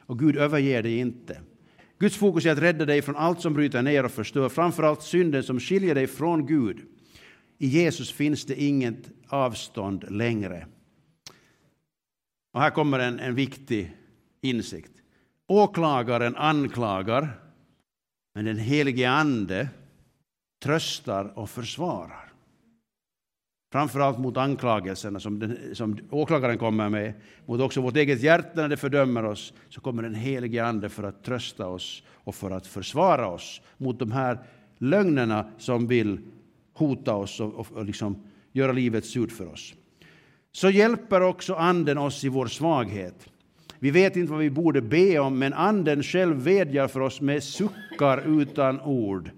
[0.00, 1.40] Och Gud överger dig inte.
[1.98, 5.42] Guds fokus är att rädda dig från allt som bryter ner och förstör, framförallt synden
[5.42, 6.80] som skiljer dig från Gud.
[7.58, 10.66] I Jesus finns det inget avstånd längre.
[12.52, 13.96] Och här kommer en, en viktig
[14.40, 14.92] insikt.
[15.46, 17.40] Åklagaren anklagar,
[18.34, 19.68] men den helige Ande
[20.62, 22.29] tröstar och försvarar.
[23.72, 27.12] Framförallt mot anklagelserna som, den, som åklagaren kommer med,
[27.46, 31.02] mot också vårt eget hjärta när det fördömer oss, så kommer den helige Ande för
[31.02, 34.38] att trösta oss och för att försvara oss mot de här
[34.78, 36.20] lögnerna som vill
[36.74, 39.74] hota oss och, och, och liksom göra livet surt för oss.
[40.52, 43.28] Så hjälper också Anden oss i vår svaghet.
[43.78, 47.42] Vi vet inte vad vi borde be om, men Anden själv vädjar för oss med
[47.42, 49.30] suckar utan ord.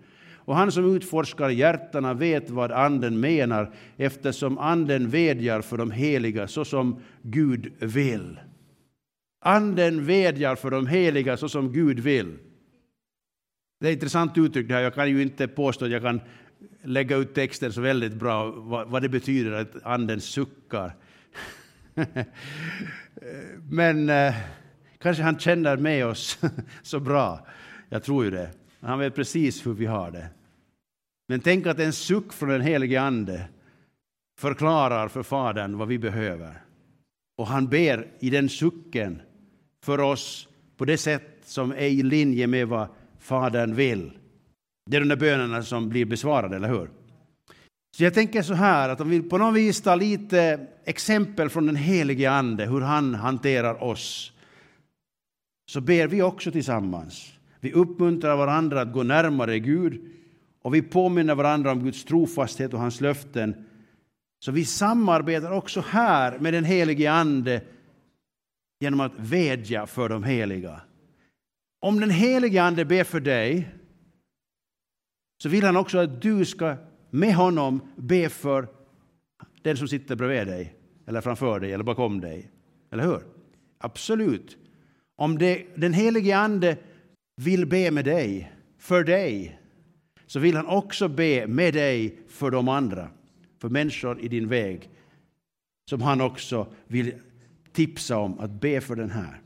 [0.45, 6.49] Och han som utforskar hjärtana vet vad Anden menar eftersom Anden vädjar för de heliga
[6.49, 8.41] så som Gud vill.
[9.41, 12.39] Anden vädjar för de heliga så som Gud vill.
[13.81, 14.83] Det är ett intressant uttryck det här.
[14.83, 16.21] Jag kan ju inte påstå att jag kan
[16.83, 18.51] lägga ut texten så väldigt bra
[18.87, 20.97] vad, det betyder att anden suckar.
[23.71, 24.35] Men eh,
[24.99, 26.39] kanske han känner med oss
[26.83, 27.47] så bra.
[27.89, 28.51] Jag tror ju det.
[28.83, 30.29] Han vet precis hur vi har det.
[31.29, 33.49] Men tänk att en suck från den helige Ande
[34.41, 36.63] förklarar för Fadern vad vi behöver.
[37.39, 39.23] Och han ber i den sucken
[39.85, 44.19] för oss på det sätt som är i linje med vad Fadern vill.
[44.91, 46.91] Det är de där bönerna som blir besvarade, eller hur?
[47.97, 51.67] Så jag tänker så här, att om vi på något vis tar lite exempel från
[51.67, 54.33] den helige Ande, hur han hanterar oss,
[55.71, 57.33] så ber vi också tillsammans.
[57.63, 60.01] Vi uppmuntrar varandra att gå närmare Gud
[60.63, 63.55] och vi påminner varandra om Guds trofasthet och hans löften.
[64.45, 67.63] Så vi samarbetar också här med den helige Ande
[68.81, 70.81] genom att vädja för de heliga.
[71.81, 73.69] Om den helige Ande ber för dig
[75.43, 76.77] så vill han också att du ska
[77.11, 78.69] med honom be för
[79.63, 80.75] den som sitter bredvid dig,
[81.07, 82.51] eller framför dig, eller bakom dig.
[82.91, 83.23] Eller hur?
[83.79, 84.57] Absolut.
[85.17, 86.77] Om det, den helige Ande
[87.45, 89.61] vill be med dig, för dig,
[90.27, 93.09] så vill han också be med dig för de andra,
[93.61, 94.91] för människor i din väg,
[95.91, 97.15] som han också vill
[97.73, 99.41] tipsa om att be för den här.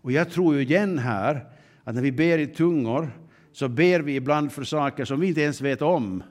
[0.00, 1.46] Och jag tror ju igen här
[1.84, 3.10] att när vi ber i tungor
[3.52, 6.22] så ber vi ibland för saker som vi inte ens vet om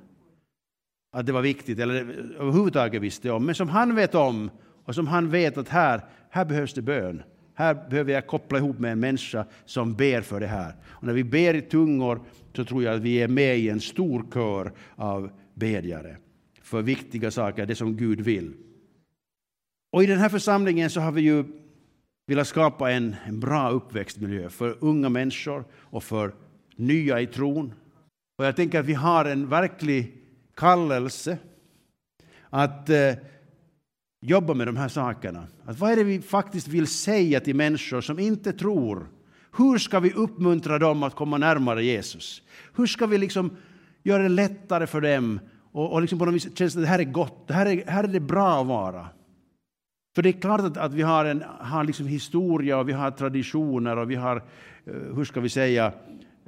[1.12, 1.96] att det var viktigt eller
[2.40, 4.52] överhuvudtaget visste om, men som han vet om
[4.84, 7.24] och som han vet att här, här behövs det bön.
[7.58, 10.76] Här behöver jag koppla ihop med en människa som ber för det här.
[10.88, 12.22] Och när vi ber i tungor
[12.56, 16.18] så tror jag att vi är med i en stor kör av bedjare
[16.62, 18.54] för viktiga saker, det som Gud vill.
[19.92, 21.44] Och i den här församlingen så har vi ju
[22.28, 26.36] velat skapa en, en bra uppväxtmiljö för unga människor och för
[26.76, 27.74] nya i tron.
[28.38, 30.14] Och jag tänker att vi har en verklig
[30.56, 31.38] kallelse
[32.50, 33.14] att eh,
[34.22, 35.48] jobba med de här sakerna.
[35.66, 39.08] Att vad är det vi faktiskt vill säga till människor som inte tror?
[39.58, 42.42] Hur ska vi uppmuntra dem att komma närmare Jesus?
[42.76, 43.58] Hur ska vi liksom
[44.04, 45.40] göra det lättare för dem
[45.72, 47.86] och, och liksom på något vis känns att det här är gott, det här är,
[47.88, 49.08] här är det bra att vara?
[50.16, 53.12] För det är klart att, att vi har en har liksom historia och vi har
[53.12, 54.36] traditioner och vi har,
[54.86, 55.94] eh, hur ska vi säga,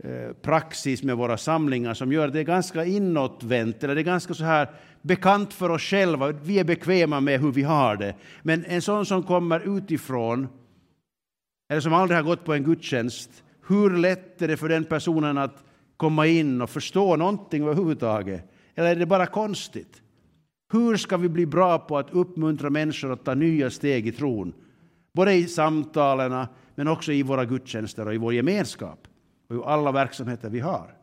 [0.04, 4.04] eh, praxis med våra samlingar som gör att det är ganska inåtvänt, eller det är
[4.04, 4.70] ganska så här
[5.02, 6.32] bekant för oss själva.
[6.32, 8.16] Vi är bekväma med hur vi har det.
[8.42, 10.48] Men en sån som kommer utifrån,
[11.70, 15.38] eller som aldrig har gått på en gudstjänst, hur lätt är det för den personen
[15.38, 15.64] att
[15.98, 18.52] komma in och förstå någonting överhuvudtaget?
[18.76, 20.02] Eller är det bara konstigt?
[20.72, 24.54] Hur ska vi bli bra på att uppmuntra människor att ta nya steg i tron?
[25.14, 29.08] Både i samtalen, men också i våra gudstjänster och i vår gemenskap
[29.50, 30.99] och i alla verksamheter vi har.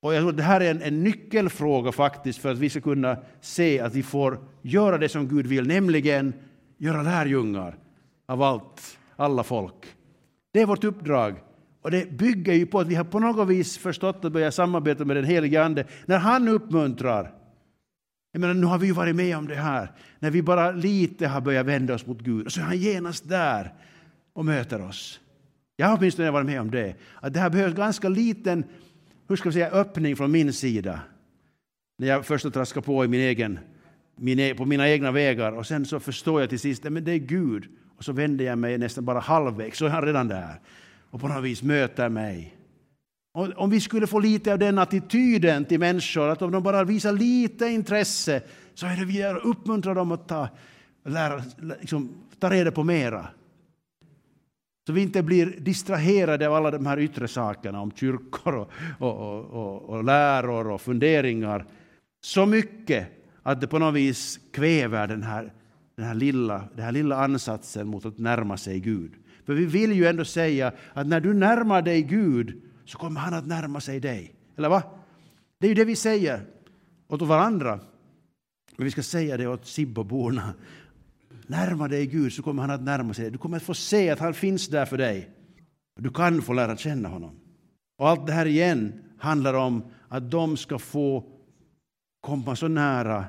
[0.00, 3.16] Och jag tror det här är en, en nyckelfråga faktiskt för att vi ska kunna
[3.40, 6.32] se att vi får göra det som Gud vill, nämligen
[6.78, 7.78] göra lärjungar
[8.26, 9.96] av allt, alla folk.
[10.52, 11.34] Det är vårt uppdrag.
[11.82, 15.04] Och det bygger ju på att vi har på något vis förstått att börja samarbeta
[15.04, 17.32] med den helige Ande när han uppmuntrar.
[18.32, 21.26] Jag menar, nu har vi ju varit med om det här, när vi bara lite
[21.26, 23.74] har börjat vända oss mot Gud och så är han genast där
[24.32, 25.20] och möter oss.
[25.76, 26.94] Jag har åtminstone varit med om det.
[27.20, 28.64] Att det här behövs ganska liten
[29.28, 31.00] hur ska vi säga, öppning från min sida.
[31.98, 33.58] När jag först traskar på i min egen,
[34.16, 37.12] min, e- på mina egna vägar och sen så förstår jag till sist att det
[37.12, 37.68] är Gud.
[37.96, 40.60] Och så vänder jag mig nästan bara halvvägs så är han redan där
[41.10, 42.56] och på något vis möter mig.
[43.34, 46.84] Och om vi skulle få lite av den attityden till människor, att om de bara
[46.84, 48.42] visar lite intresse
[48.74, 50.48] så är det vi uppmuntrar dem att ta,
[51.04, 51.42] lära,
[51.80, 53.28] liksom, ta reda på mera.
[54.86, 59.44] Så vi inte blir distraherade av alla de här yttre sakerna om kyrkor och, och,
[59.44, 61.66] och, och läror och funderingar
[62.20, 63.08] så mycket
[63.42, 65.52] att det på något vis kväver den här,
[65.96, 69.12] den här, lilla, den här lilla ansatsen mot att närma sig Gud.
[69.46, 73.34] För vi vill ju ändå säga att när du närmar dig Gud så kommer han
[73.34, 74.34] att närma sig dig.
[74.56, 74.82] Eller va?
[75.58, 76.40] Det är ju det vi säger
[77.08, 77.80] åt varandra.
[78.76, 80.54] Men vi ska säga det åt Sibboborna
[81.46, 83.32] Närma dig Gud så kommer han att närma sig dig.
[83.32, 85.30] Du kommer att få se att han finns där för dig.
[86.00, 87.36] Du kan få lära känna honom.
[87.98, 91.24] Och allt det här igen handlar om att de ska få
[92.20, 93.24] komma så nära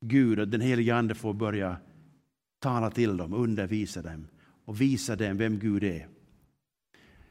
[0.00, 1.76] Gud att den helige Ande får börja
[2.60, 4.26] tala till dem, undervisa dem
[4.64, 6.06] och visa dem vem Gud är.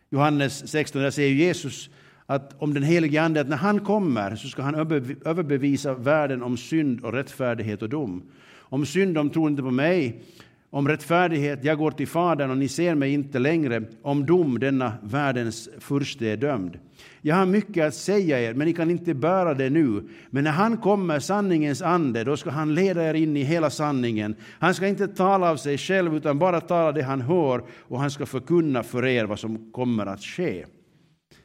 [0.10, 1.90] Johannes 16, där säger Jesus
[2.26, 6.58] att om den helige Ande, att när han kommer så ska han överbevisa världen om
[6.58, 8.32] synd och rättfärdighet och dom.
[8.70, 10.22] Om synd, de tror inte på mig.
[10.70, 13.84] Om rättfärdighet, jag går till Fadern och ni ser mig inte längre.
[14.02, 16.80] Om dom, denna världens furste är dömd.
[17.22, 20.04] Jag har mycket att säga er, men ni kan inte bära det nu.
[20.30, 24.36] Men när han kommer, sanningens ande, då ska han leda er in i hela sanningen.
[24.60, 28.12] Han ska inte tala av sig själv, utan bara tala det han hör, och han
[28.12, 30.66] ska förkunna för er vad som kommer att ske.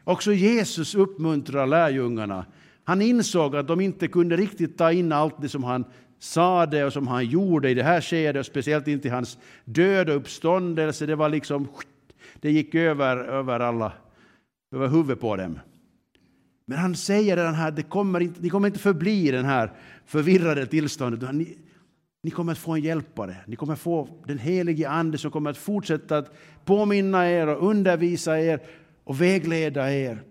[0.04, 2.46] Också Jesus uppmuntrar lärjungarna.
[2.85, 5.85] Han insåg att de inte kunde riktigt ta in allt det som han
[6.22, 10.11] sa det och som han gjorde i det här skedet, och speciellt inte hans död
[10.11, 11.06] och uppståndelse.
[11.06, 11.68] Det var liksom,
[12.40, 13.92] det gick över, över alla,
[14.74, 15.58] över huvudet på dem.
[16.66, 19.72] Men han säger redan här, det kommer inte, ni kommer inte förbli i den här
[20.06, 21.35] förvirrade tillståndet.
[21.35, 21.58] Ni,
[22.22, 23.37] ni kommer att få en hjälpare.
[23.46, 27.68] Ni kommer att få den helige Ande som kommer att fortsätta att påminna er och
[27.68, 28.61] undervisa er
[29.04, 30.22] och vägleda er.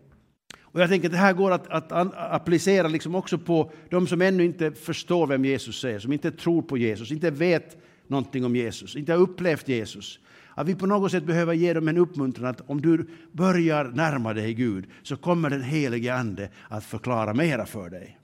[0.71, 4.21] Och jag tänker att det här går att, att applicera liksom också på de som
[4.21, 8.55] ännu inte förstår vem Jesus är, som inte tror på Jesus, inte vet någonting om
[8.55, 10.19] Jesus, inte har upplevt Jesus.
[10.55, 14.33] Att vi på något sätt behöver ge dem en uppmuntran att om du börjar närma
[14.33, 18.17] dig Gud så kommer den helige Ande att förklara mera för dig.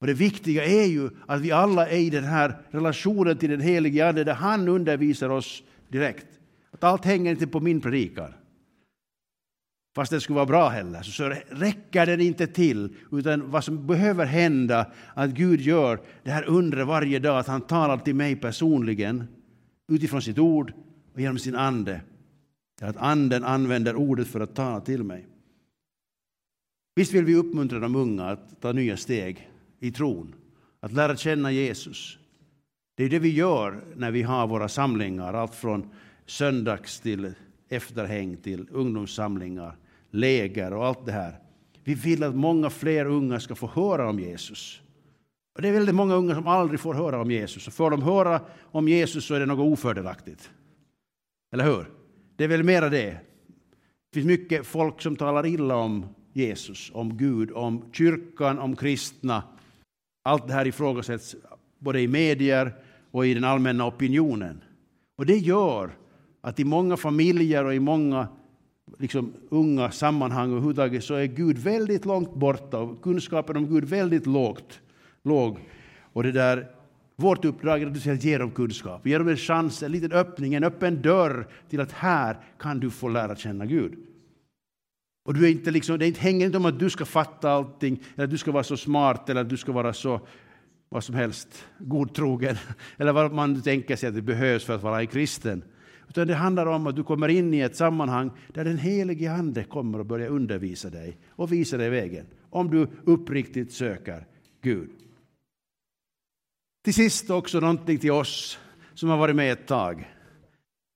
[0.00, 3.60] Och det viktiga är ju att vi alla är i den här relationen till den
[3.60, 6.26] helige Ande där han undervisar oss direkt.
[6.70, 8.32] Att allt hänger inte på min predikan
[9.96, 12.96] fast det skulle vara bra heller, så räcker den inte till.
[13.12, 17.60] Utan vad som behöver hända, att Gud gör det här undret varje dag, att han
[17.60, 19.24] talar till mig personligen.
[19.88, 20.72] utifrån sitt ord
[21.14, 22.00] och genom sin ande.
[22.80, 25.26] Att anden använder ordet för att tala till mig.
[26.94, 30.34] Visst vill vi uppmuntra de unga att ta nya steg i tron,
[30.80, 32.18] att lära känna Jesus.
[32.96, 35.90] Det är det vi gör när vi har våra samlingar, allt från
[36.26, 37.32] söndags till
[37.68, 39.76] efterhäng till ungdomssamlingar,
[40.16, 41.38] läger och allt det här.
[41.84, 44.80] Vi vill att många fler unga ska få höra om Jesus.
[45.54, 47.66] Och det är väldigt många unga som aldrig får höra om Jesus.
[47.66, 50.50] Och får de höra om Jesus så är det något ofördelaktigt.
[51.52, 51.90] Eller hur?
[52.36, 53.10] Det är väl mera det.
[54.10, 59.42] Det finns mycket folk som talar illa om Jesus, om Gud, om kyrkan, om kristna.
[60.24, 61.36] Allt det här ifrågasätts
[61.78, 62.74] både i medier
[63.10, 64.64] och i den allmänna opinionen.
[65.16, 65.90] Och det gör
[66.40, 68.28] att i många familjer och i många
[68.98, 74.26] liksom, unga sammanhang överhuvudtaget så är Gud väldigt långt borta och kunskapen om Gud väldigt
[74.26, 74.80] lågt,
[75.22, 75.58] låg.
[76.12, 76.70] Och det där,
[77.16, 80.64] vårt uppdrag är att ge dem kunskap, ge dem en chans, en liten öppning, en
[80.64, 83.92] öppen dörr till att här kan du få lära känna Gud.
[85.24, 88.24] Och du är inte liksom, det hänger inte om att du ska fatta allting, eller
[88.24, 90.20] att du ska vara så smart, eller att du ska vara så
[90.88, 92.56] vad som helst, godtrogen,
[92.96, 95.62] eller vad man tänker sig att det behövs för att vara en kristen.
[96.08, 99.64] Utan det handlar om att du kommer in i ett sammanhang där den helige Ande
[99.64, 104.26] kommer och börjar undervisa dig och visa dig vägen, om du uppriktigt söker
[104.62, 104.90] Gud.
[106.84, 108.58] Till sist också någonting till oss
[108.94, 110.12] som har varit med ett tag.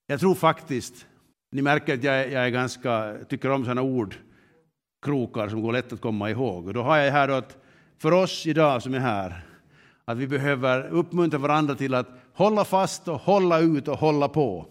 [0.07, 1.07] Jag tror faktiskt,
[1.53, 6.01] ni märker att jag, jag är ganska, tycker om sådana ordkrokar som går lätt att
[6.01, 6.67] komma ihåg.
[6.67, 7.57] Och då har jag här då att
[7.99, 9.47] för oss idag som är här,
[10.05, 14.67] att vi behöver uppmuntra varandra till att hålla fast och hålla ut och hålla på.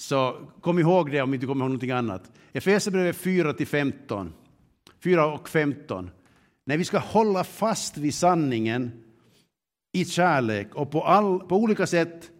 [0.00, 2.32] Så kom ihåg det om inte kommer ihåg någonting annat.
[2.52, 4.32] Efesierbrevet 4 15.
[5.00, 6.10] 4 och 15.
[6.64, 8.90] När vi ska hålla fast vid sanningen
[9.92, 12.30] i kärlek och på, all, på olika sätt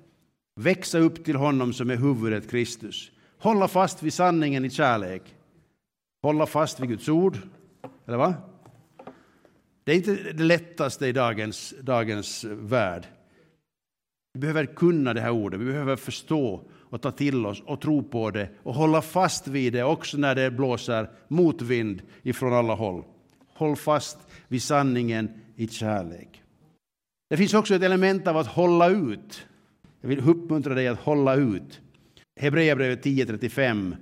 [0.57, 3.11] växa upp till honom som är huvudet Kristus.
[3.39, 5.23] Hålla fast vid sanningen i kärlek.
[6.23, 7.39] Hålla fast vid Guds ord.
[8.07, 8.35] Eller va?
[9.85, 13.07] Det är inte det lättaste i dagens, dagens värld.
[14.33, 18.03] Vi behöver kunna det här ordet, vi behöver förstå och ta till oss och tro
[18.03, 23.05] på det och hålla fast vid det också när det blåser motvind ifrån alla håll.
[23.55, 24.19] Håll fast
[24.49, 26.43] vid sanningen i kärlek.
[27.31, 29.47] Det finns också ett element av att hålla ut.
[30.01, 31.81] Jag vill uppmuntra dig att hålla ut.
[32.41, 33.97] Hebreerbrevet 10.35.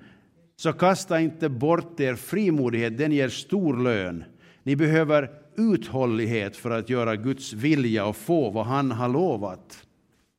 [0.56, 4.24] Så kasta inte bort er frimodighet, den ger stor lön.
[4.62, 9.85] Ni behöver uthållighet för att göra Guds vilja och få vad han har lovat.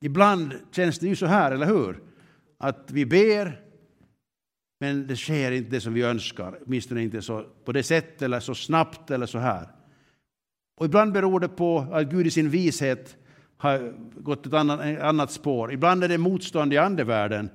[0.01, 1.99] Ibland känns det ju så här, eller hur?
[2.57, 3.61] Att vi ber,
[4.79, 6.59] men det sker inte det som vi önskar.
[6.65, 9.67] Åtminstone inte så, på det sättet, eller så snabbt eller så här.
[10.79, 13.17] Och ibland beror det på att Gud i sin vishet
[13.57, 15.73] har gått ett annat, ett annat spår.
[15.73, 17.49] Ibland är det motstånd i andevärlden.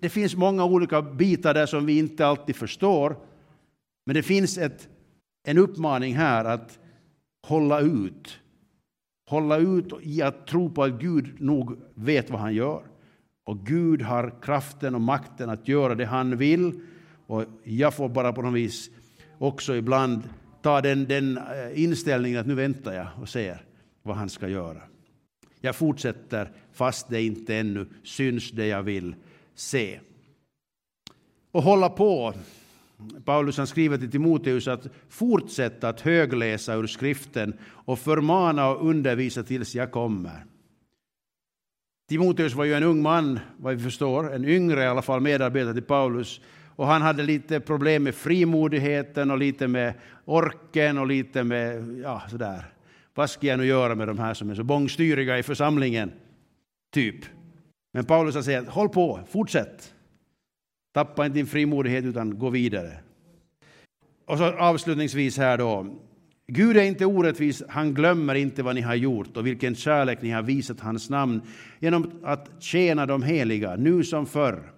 [0.00, 3.16] Det finns många olika bitar där som vi inte alltid förstår.
[4.06, 4.88] Men det finns ett,
[5.44, 6.78] en uppmaning här att
[7.46, 8.39] hålla ut.
[9.30, 12.82] Hålla ut i att tro på att Gud nog vet vad han gör.
[13.44, 16.80] Och Gud har kraften och makten att göra det han vill.
[17.26, 18.90] Och jag får bara på något vis
[19.38, 20.28] också ibland
[20.62, 23.64] ta den, den eh, inställningen att nu väntar jag och ser
[24.02, 24.82] vad han ska göra.
[25.60, 29.14] Jag fortsätter fast det inte ännu syns det jag vill
[29.54, 30.00] se.
[31.52, 32.34] Och hålla på.
[33.24, 39.42] Paulus han skriver till Timoteus att fortsätta att högläsa ur skriften och förmana och undervisa
[39.42, 40.44] tills jag kommer.
[42.08, 45.74] Timoteus var ju en ung man, vad vi förstår, en yngre i alla fall medarbetare
[45.74, 46.40] till Paulus.
[46.76, 49.94] Och han hade lite problem med frimodigheten och lite med
[50.24, 52.64] orken och lite med, ja sådär.
[53.14, 56.12] Vad ska jag nu göra med de här som är så bångstyriga i församlingen?
[56.92, 57.24] Typ.
[57.92, 59.94] Men Paulus säger, håll på, fortsätt.
[60.92, 62.98] Tappa inte din frimodighet utan gå vidare.
[64.24, 65.86] Och så avslutningsvis här då.
[66.46, 70.30] Gud är inte orättvis, han glömmer inte vad ni har gjort och vilken kärlek ni
[70.30, 71.42] har visat hans namn
[71.78, 74.72] genom att tjäna de heliga, nu som förr.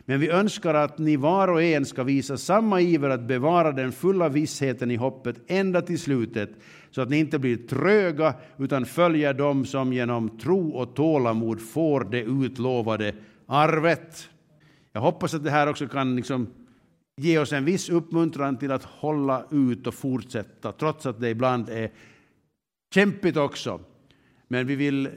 [0.00, 3.92] Men vi önskar att ni var och en ska visa samma iver att bevara den
[3.92, 6.50] fulla vissheten i hoppet ända till slutet,
[6.90, 12.04] så att ni inte blir tröga utan följer dem som genom tro och tålamod får
[12.04, 13.14] det utlovade
[13.46, 14.28] arvet.
[14.92, 16.46] Jag hoppas att det här också kan liksom
[17.16, 21.68] ge oss en viss uppmuntran till att hålla ut och fortsätta, trots att det ibland
[21.68, 21.90] är
[22.94, 23.80] kämpigt också.
[24.48, 25.08] Men vi vill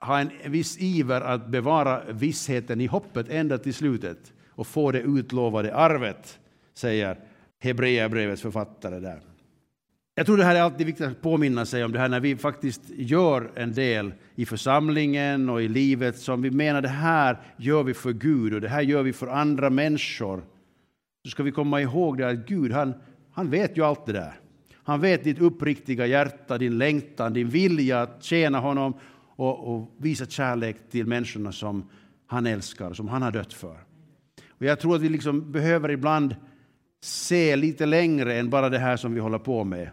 [0.00, 5.00] ha en viss iver att bevara vissheten i hoppet ända till slutet och få det
[5.00, 6.38] utlovade arvet,
[6.74, 7.20] säger
[7.60, 9.20] Hebreerbrevets författare där.
[10.18, 12.36] Jag tror det här är alltid viktigt att påminna sig om det här när vi
[12.36, 17.82] faktiskt gör en del i församlingen och i livet som vi menar det här gör
[17.82, 20.42] vi för Gud och det här gör vi för andra människor.
[21.24, 22.94] Så ska vi komma ihåg det att Gud han,
[23.32, 24.40] han vet ju allt det där.
[24.82, 28.94] Han vet ditt uppriktiga hjärta, din längtan, din vilja att tjäna honom
[29.36, 31.88] och, och visa kärlek till människorna som
[32.26, 33.76] han älskar, som han har dött för.
[34.48, 36.36] Och jag tror att vi liksom behöver ibland
[37.02, 39.90] se lite längre än bara det här som vi håller på med.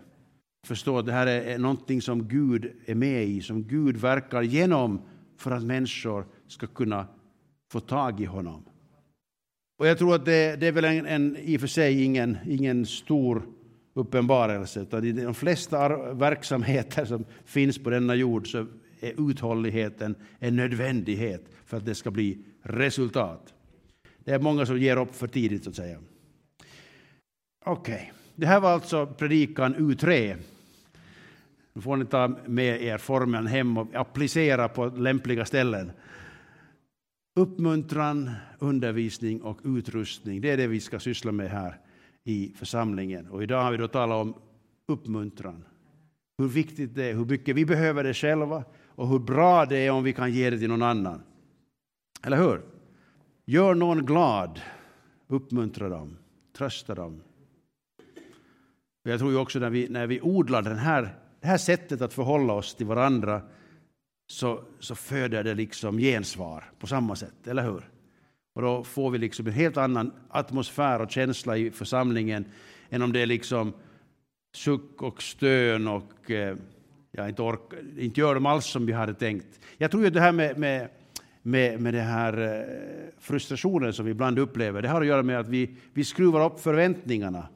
[0.65, 5.01] Förstå att det här är någonting som Gud är med i, som Gud verkar genom
[5.37, 7.07] för att människor ska kunna
[7.71, 8.65] få tag i honom.
[9.79, 12.37] Och jag tror att det, det är väl en, en, i och för sig ingen,
[12.47, 13.43] ingen stor
[13.93, 18.65] uppenbarelse, utan i de flesta verksamheter som finns på denna jord så
[18.99, 23.53] är uthålligheten en nödvändighet för att det ska bli resultat.
[24.19, 25.99] Det är många som ger upp för tidigt, så att säga.
[27.65, 28.05] Okej, okay.
[28.35, 30.37] det här var alltså predikan U3.
[31.75, 35.91] Nu får ni ta med er formeln hem och applicera på lämpliga ställen.
[37.35, 41.79] Uppmuntran, undervisning och utrustning, det är det vi ska syssla med här
[42.23, 43.27] i församlingen.
[43.27, 44.33] Och idag har vi då talat om
[44.87, 45.65] uppmuntran.
[46.37, 49.91] Hur viktigt det är, hur mycket vi behöver det själva och hur bra det är
[49.91, 51.21] om vi kan ge det till någon annan.
[52.23, 52.61] Eller hur?
[53.45, 54.61] Gör någon glad,
[55.27, 56.17] uppmuntra dem,
[56.57, 57.21] trösta dem.
[59.03, 62.13] Jag tror ju också när vi, när vi odlar den här, det här sättet att
[62.13, 63.41] förhålla oss till varandra
[64.27, 67.89] så, så föder det liksom gensvar på samma sätt, eller hur?
[68.55, 72.45] Och då får vi liksom en helt annan atmosfär och känsla i församlingen
[72.89, 73.73] än om det är liksom
[74.55, 76.57] suck och stön och eh,
[77.11, 79.59] jag inte, orkar, inte gör dem alls som vi hade tänkt.
[79.77, 80.89] Jag tror att det här med, med,
[81.41, 85.39] med, med den här eh, frustrationen som vi ibland upplever, det har att göra med
[85.39, 87.47] att vi, vi skruvar upp förväntningarna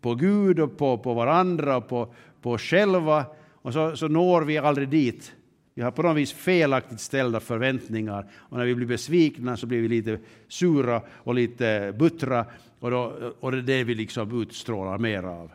[0.00, 4.42] på Gud och på, på varandra och på, på oss själva och så, så når
[4.42, 5.32] vi aldrig dit.
[5.74, 9.80] Vi har på något vis felaktigt ställda förväntningar och när vi blir besvikna så blir
[9.82, 10.18] vi lite
[10.48, 12.46] sura och lite buttra
[12.80, 15.50] och, då, och det är det vi liksom utstrålar mer av.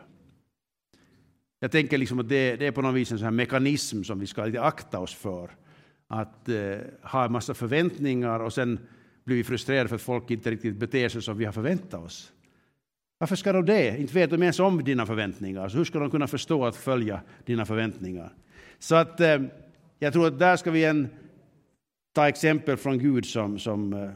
[1.60, 4.18] Jag tänker liksom att det, det, är på något vis en sån här mekanism som
[4.18, 5.50] vi ska lite akta oss för.
[6.08, 8.78] Att eh, ha en massa förväntningar och sen
[9.24, 12.32] blir vi frustrerade för att folk inte riktigt beter sig som vi har förväntat oss.
[13.24, 13.98] Varför ska de det?
[13.98, 15.68] Inte vet de ens om dina förväntningar.
[15.68, 18.32] Så hur ska de kunna förstå att följa dina förväntningar?
[18.78, 19.42] Så att eh,
[19.98, 21.08] jag tror att där ska vi igen
[22.14, 24.10] ta exempel från Gud som, som eh,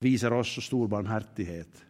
[0.00, 1.84] visar oss så stor barmhärtighet.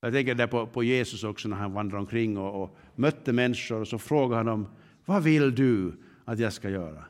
[0.00, 3.80] Jag tänker där på, på, Jesus också när han vandrade omkring och, och mötte människor
[3.80, 4.66] och så frågade han dem,
[5.04, 5.92] vad vill du
[6.24, 7.04] att jag ska göra?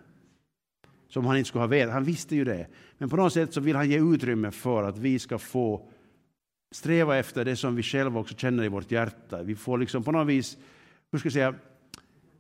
[1.09, 2.67] Som han inte skulle ha vetat, han visste ju det.
[2.99, 5.89] Men på något sätt så vill han ge utrymme för att vi ska få
[6.73, 9.43] sträva efter det som vi själva också känner i vårt hjärta.
[9.43, 10.59] Vi får liksom på något vis,
[11.13, 11.55] hur ska jag säga,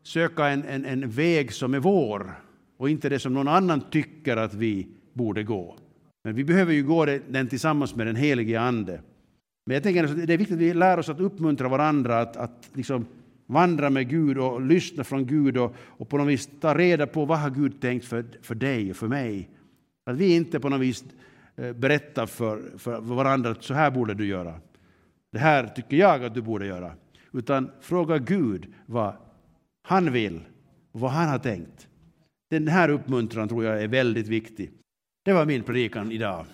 [0.03, 2.33] söka en, en, en väg som är vår
[2.76, 5.76] och inte det som någon annan tycker att vi borde gå.
[6.24, 9.01] Men vi behöver ju gå den tillsammans med den helige Ande.
[9.66, 12.37] Men jag tänker att det är viktigt att vi lär oss att uppmuntra varandra att,
[12.37, 13.07] att liksom
[13.47, 17.24] vandra med Gud och lyssna från Gud och, och på något vis ta reda på
[17.24, 19.49] vad har Gud tänkt för, för dig och för mig.
[20.05, 21.05] Att vi inte på något vis
[21.62, 24.60] Eh, berätta för, för varandra att så här borde du göra.
[25.32, 26.94] Det här tycker jag att du borde göra.
[27.32, 29.14] Utan fråga Gud vad
[29.82, 30.40] han vill
[30.92, 31.88] och vad han har tänkt.
[32.50, 34.72] Den här uppmuntran tror jag är väldigt viktig.
[35.24, 36.46] Det var min predikan idag.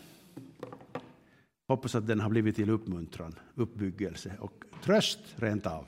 [1.68, 5.86] Hoppas att den har blivit till uppmuntran, uppbyggelse och tröst rent av.